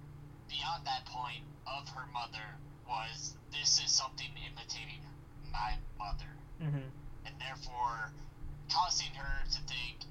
[0.48, 5.00] beyond that point of her mother was this is something imitating
[5.52, 6.88] my mother mm-hmm.
[7.26, 8.12] and therefore
[8.70, 10.04] causing her to think,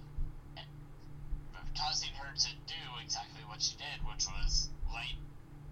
[1.77, 5.17] causing her to do exactly what she did, which was light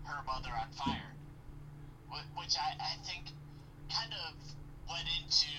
[0.03, 1.14] her mother on fire.
[2.35, 3.30] Which I, I think
[3.93, 4.34] kind of
[4.89, 5.53] led into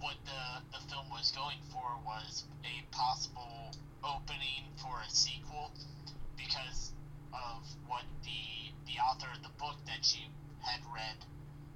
[0.00, 3.72] what the, the film was going for was a possible
[4.02, 5.70] opening for a sequel
[6.36, 6.92] because
[7.32, 10.24] of what the the author of the book that she
[10.64, 11.16] had read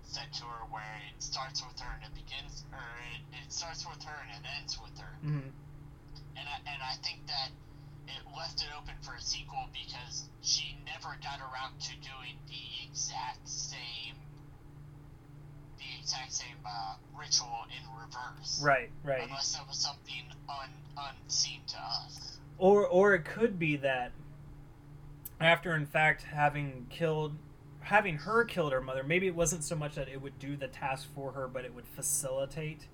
[0.03, 3.87] said to her where it starts with her and it begins or it, it starts
[3.87, 5.53] with her and it ends with her mm-hmm.
[6.35, 7.53] and I, and I think that
[8.09, 12.65] it left it open for a sequel because she never got around to doing the
[12.89, 14.17] exact same
[15.79, 18.61] the exact same uh, ritual in reverse.
[18.63, 19.23] Right right.
[19.23, 22.39] Unless that was something un, unseen to us.
[22.59, 24.13] Or or it could be that
[25.41, 27.35] after in fact having killed
[27.81, 30.69] having her killed her mother maybe it wasn't so much that it would do the
[30.69, 32.87] task for her but it would facilitate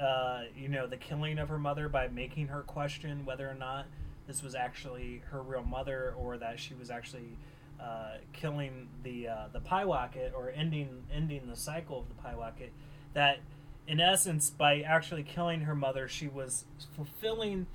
[0.00, 3.86] uh, you know the killing of her mother by making her question whether or not
[4.26, 7.36] this was actually her real mother or that she was actually
[7.84, 12.70] uh, killing the uh, the Pyewacket or ending ending the cycle of the Pyewacket
[13.12, 13.40] that
[13.86, 16.64] in essence by actually killing her mother she was
[16.96, 17.66] fulfilling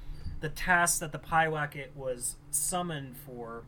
[0.42, 3.64] the task that the Pyewacket was summoned for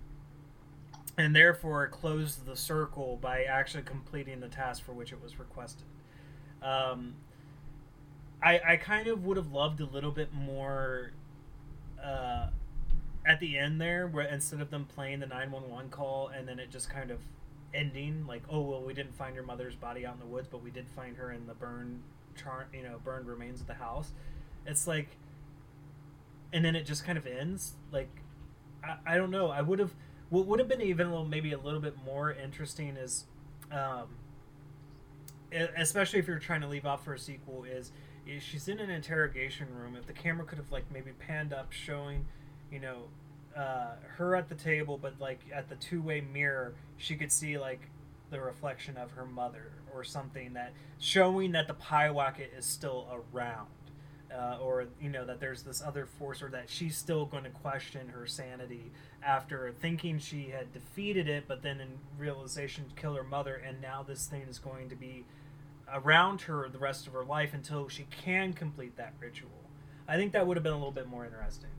[1.17, 5.85] and therefore closed the circle by actually completing the task for which it was requested.
[6.63, 7.13] Um,
[8.41, 11.11] I, I kind of would have loved a little bit more
[12.03, 12.47] uh,
[13.25, 16.71] at the end there, where instead of them playing the 911 call and then it
[16.71, 17.19] just kind of
[17.73, 20.63] ending, like, oh, well, we didn't find your mother's body out in the woods, but
[20.63, 22.01] we did find her in the burned,
[22.35, 24.11] char- you know, burned remains of the house.
[24.65, 25.07] It's like,
[26.53, 27.73] and then it just kind of ends.
[27.91, 28.09] Like,
[28.83, 29.49] I, I don't know.
[29.49, 29.91] I would have
[30.31, 33.25] what would have been even a little, maybe a little bit more interesting is,
[33.69, 34.07] um,
[35.75, 37.91] especially if you're trying to leave off for a sequel, is
[38.39, 39.97] she's in an interrogation room.
[39.97, 42.25] If the camera could have like maybe panned up, showing,
[42.71, 43.03] you know,
[43.55, 47.81] uh, her at the table, but like at the two-way mirror, she could see like
[48.29, 53.67] the reflection of her mother or something that showing that the Pyewacket is still around.
[54.33, 57.49] Uh, or you know that there's this other force or that she's still going to
[57.49, 58.89] question her sanity
[59.21, 63.81] after thinking she had defeated it, but then in realization to kill her mother, and
[63.81, 65.25] now this thing is going to be
[65.93, 69.49] around her the rest of her life until she can complete that ritual.
[70.07, 71.69] I think that would have been a little bit more interesting.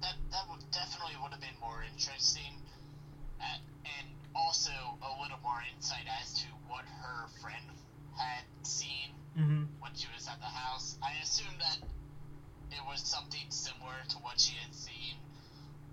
[0.00, 2.54] That that would definitely would have been more interesting,
[3.42, 3.58] uh,
[3.98, 4.06] and
[4.38, 4.70] also
[5.02, 7.66] a little more insight as to what her friend
[8.14, 9.66] had seen mm-hmm.
[9.82, 10.96] when she was at the house.
[11.02, 11.82] I assume that
[12.70, 15.18] it was something similar to what she had seen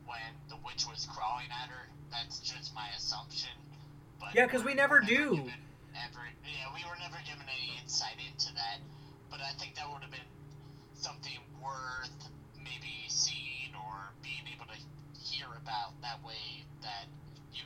[0.05, 1.89] when the witch was crawling at her.
[2.11, 3.57] That's just my assumption.
[4.19, 5.41] But yeah, because we never do.
[5.97, 8.77] Ever, yeah, we were never given any insight into that.
[9.31, 10.31] But I think that would have been
[10.93, 12.29] something worth
[12.61, 14.77] maybe seeing or being able to
[15.41, 15.99] hear about.
[16.01, 17.05] That way, that
[17.53, 17.63] you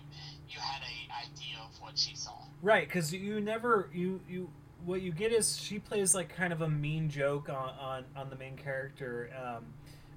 [0.49, 2.34] you had a idea of what she saw.
[2.61, 4.49] Right, because you never you you
[4.85, 8.30] what you get is she plays like kind of a mean joke on on, on
[8.30, 9.65] the main character um,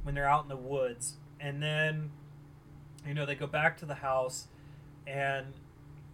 [0.02, 2.10] when they're out in the woods and then
[3.06, 4.48] you know they go back to the house
[5.06, 5.46] and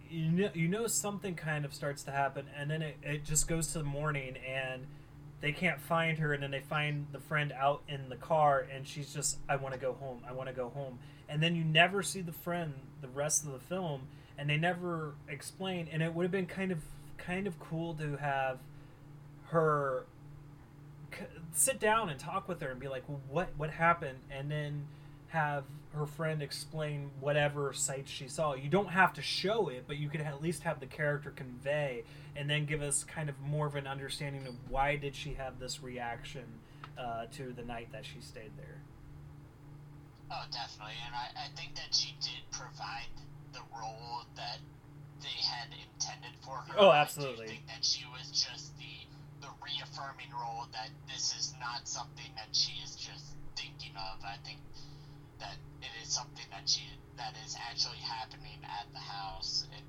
[0.09, 3.47] you know, you know something kind of starts to happen and then it, it just
[3.47, 4.85] goes to the morning and
[5.41, 8.87] they can't find her and then they find the friend out in the car and
[8.87, 10.97] she's just i want to go home i want to go home
[11.29, 14.01] and then you never see the friend the rest of the film
[14.37, 16.79] and they never explain and it would have been kind of
[17.17, 18.59] kind of cool to have
[19.47, 20.05] her
[21.53, 24.85] sit down and talk with her and be like well, what what happened and then
[25.29, 25.63] have
[25.95, 28.53] her friend explain whatever sights she saw.
[28.53, 32.03] You don't have to show it, but you could at least have the character convey
[32.35, 35.59] and then give us kind of more of an understanding of why did she have
[35.59, 36.43] this reaction
[36.97, 38.81] uh, to the night that she stayed there.
[40.31, 43.13] Oh, definitely, and I, I think that she did provide
[43.53, 44.59] the role that
[45.21, 46.73] they had intended for her.
[46.77, 47.45] Oh, absolutely.
[47.45, 48.93] I think that she was just the
[49.41, 54.23] the reaffirming role that this is not something that she is just thinking of.
[54.25, 54.59] I think
[55.39, 56.81] that it is something that she
[57.17, 59.85] that is actually happening at the house and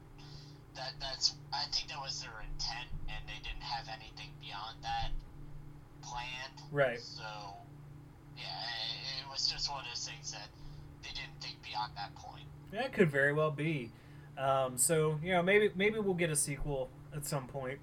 [0.76, 5.10] that that's I think that was their intent and they didn't have anything beyond that
[6.02, 6.58] planned.
[6.70, 7.00] Right.
[7.00, 7.24] So
[8.36, 10.48] yeah, it, was just one of those things that
[11.02, 12.44] they didn't think beyond that point.
[12.72, 13.92] That could very well be.
[14.38, 17.78] Um, so you know, maybe maybe we'll get a sequel at some point,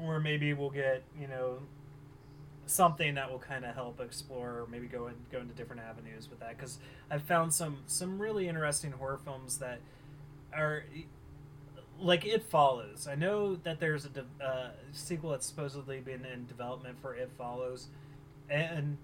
[0.00, 1.58] or maybe we'll get you know
[2.66, 6.30] something that will kind of help explore or maybe go and go into different avenues
[6.30, 6.78] with that because
[7.10, 9.80] I've found some some really interesting horror films that
[10.52, 10.84] are
[12.00, 13.06] like it follows.
[13.10, 17.30] I know that there's a de- uh, sequel that's supposedly been in development for It
[17.36, 17.88] Follows,
[18.48, 18.98] and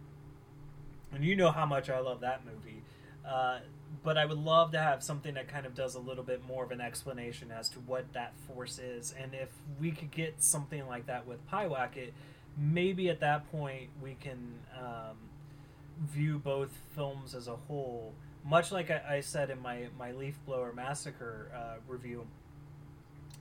[1.13, 2.83] and you know how much I love that movie.
[3.27, 3.61] Uh,
[4.03, 6.65] but I would love to have something that kind of does a little bit more
[6.65, 10.87] of an explanation as to what that force is, and if we could get something
[10.87, 12.13] like that with Pyewacket,
[12.57, 15.17] maybe at that point we can um,
[16.01, 18.15] view both films as a whole.
[18.45, 22.27] Much like I, I said in my my Leaf Blower Massacre uh, review,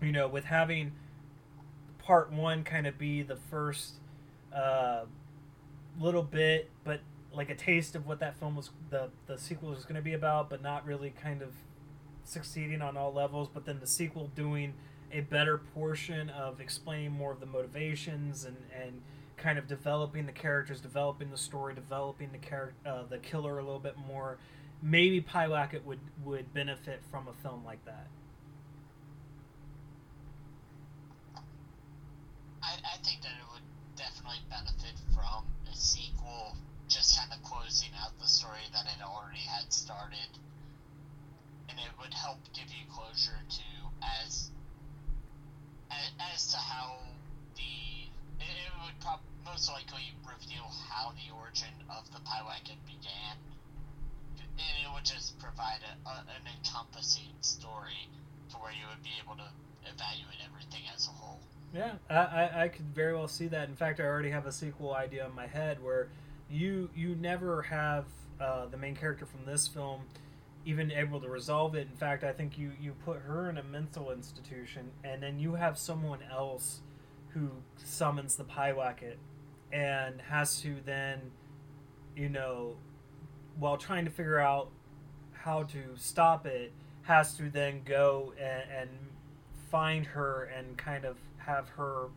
[0.01, 0.91] you know, with having
[1.99, 3.93] part one kind of be the first
[4.53, 5.03] uh,
[5.99, 6.99] little bit, but
[7.33, 10.13] like a taste of what that film was the the sequel was going to be
[10.13, 11.53] about, but not really kind of
[12.23, 13.49] succeeding on all levels.
[13.53, 14.73] But then the sequel doing
[15.11, 19.01] a better portion of explaining more of the motivations and and
[19.37, 23.63] kind of developing the characters, developing the story, developing the character, uh, the killer a
[23.63, 24.37] little bit more.
[24.81, 28.07] Maybe Pyewacket would would benefit from a film like that.
[32.61, 33.61] I, I think that it would
[33.95, 36.55] definitely benefit from a sequel
[36.89, 40.33] just kind of closing out the story that it already had started.
[41.69, 43.69] And it would help give you closure to
[44.01, 44.49] as
[46.17, 46.97] as, to how
[47.53, 48.09] the
[48.41, 53.37] it, it would prob- most likely reveal how the origin of the Pyewacket began.
[54.57, 58.09] And it would just provide a, a, an encompassing story
[58.49, 59.49] to where you would be able to
[59.85, 61.39] evaluate everything as a whole.
[61.71, 63.69] Yeah, I, I, I could very well see that.
[63.69, 66.09] In fact, I already have a sequel idea in my head where
[66.49, 68.05] you you never have
[68.39, 70.01] uh, the main character from this film
[70.65, 71.87] even able to resolve it.
[71.89, 75.55] In fact, I think you you put her in a mental institution, and then you
[75.55, 76.81] have someone else
[77.29, 79.15] who summons the Pyewacket
[79.71, 81.31] and has to then,
[82.15, 82.75] you know,
[83.59, 84.69] while trying to figure out
[85.33, 86.73] how to stop it,
[87.03, 88.89] has to then go and, and
[89.69, 92.07] find her and kind of have her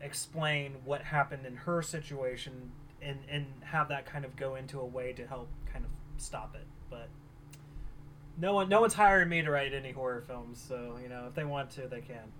[0.00, 2.72] explain what happened in her situation
[3.04, 5.90] and and have that kind of go into a way to help kind of
[6.22, 6.66] stop it.
[6.90, 7.08] But
[8.38, 11.34] no one no one's hiring me to write any horror films, so you know if
[11.34, 12.32] they want to, they can.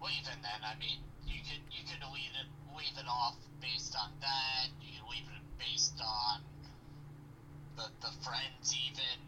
[0.00, 3.96] Well, even then, I mean, you could you could leave it leave it off based
[3.98, 4.68] on that.
[4.80, 6.40] You could leave it based on
[7.76, 9.18] the the friends, even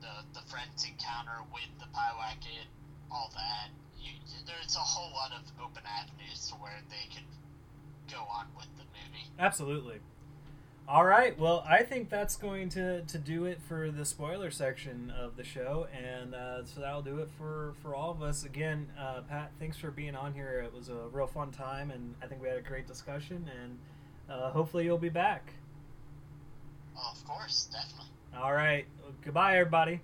[0.00, 2.66] the the friends encounter with the Pyewacket,
[3.10, 3.68] all that.
[4.06, 7.24] You, there's a whole lot of open avenues to where they could
[8.10, 9.30] go on with the movie.
[9.38, 9.98] Absolutely.
[10.88, 11.36] All right.
[11.36, 15.42] Well, I think that's going to, to do it for the spoiler section of the
[15.42, 18.44] show, and uh, so that'll do it for, for all of us.
[18.44, 20.62] Again, uh, Pat, thanks for being on here.
[20.64, 23.50] It was a real fun time, and I think we had a great discussion.
[23.60, 23.78] And
[24.30, 25.54] uh, hopefully, you'll be back.
[26.96, 28.12] Oh, of course, definitely.
[28.40, 28.86] All right.
[29.24, 30.00] Goodbye, everybody.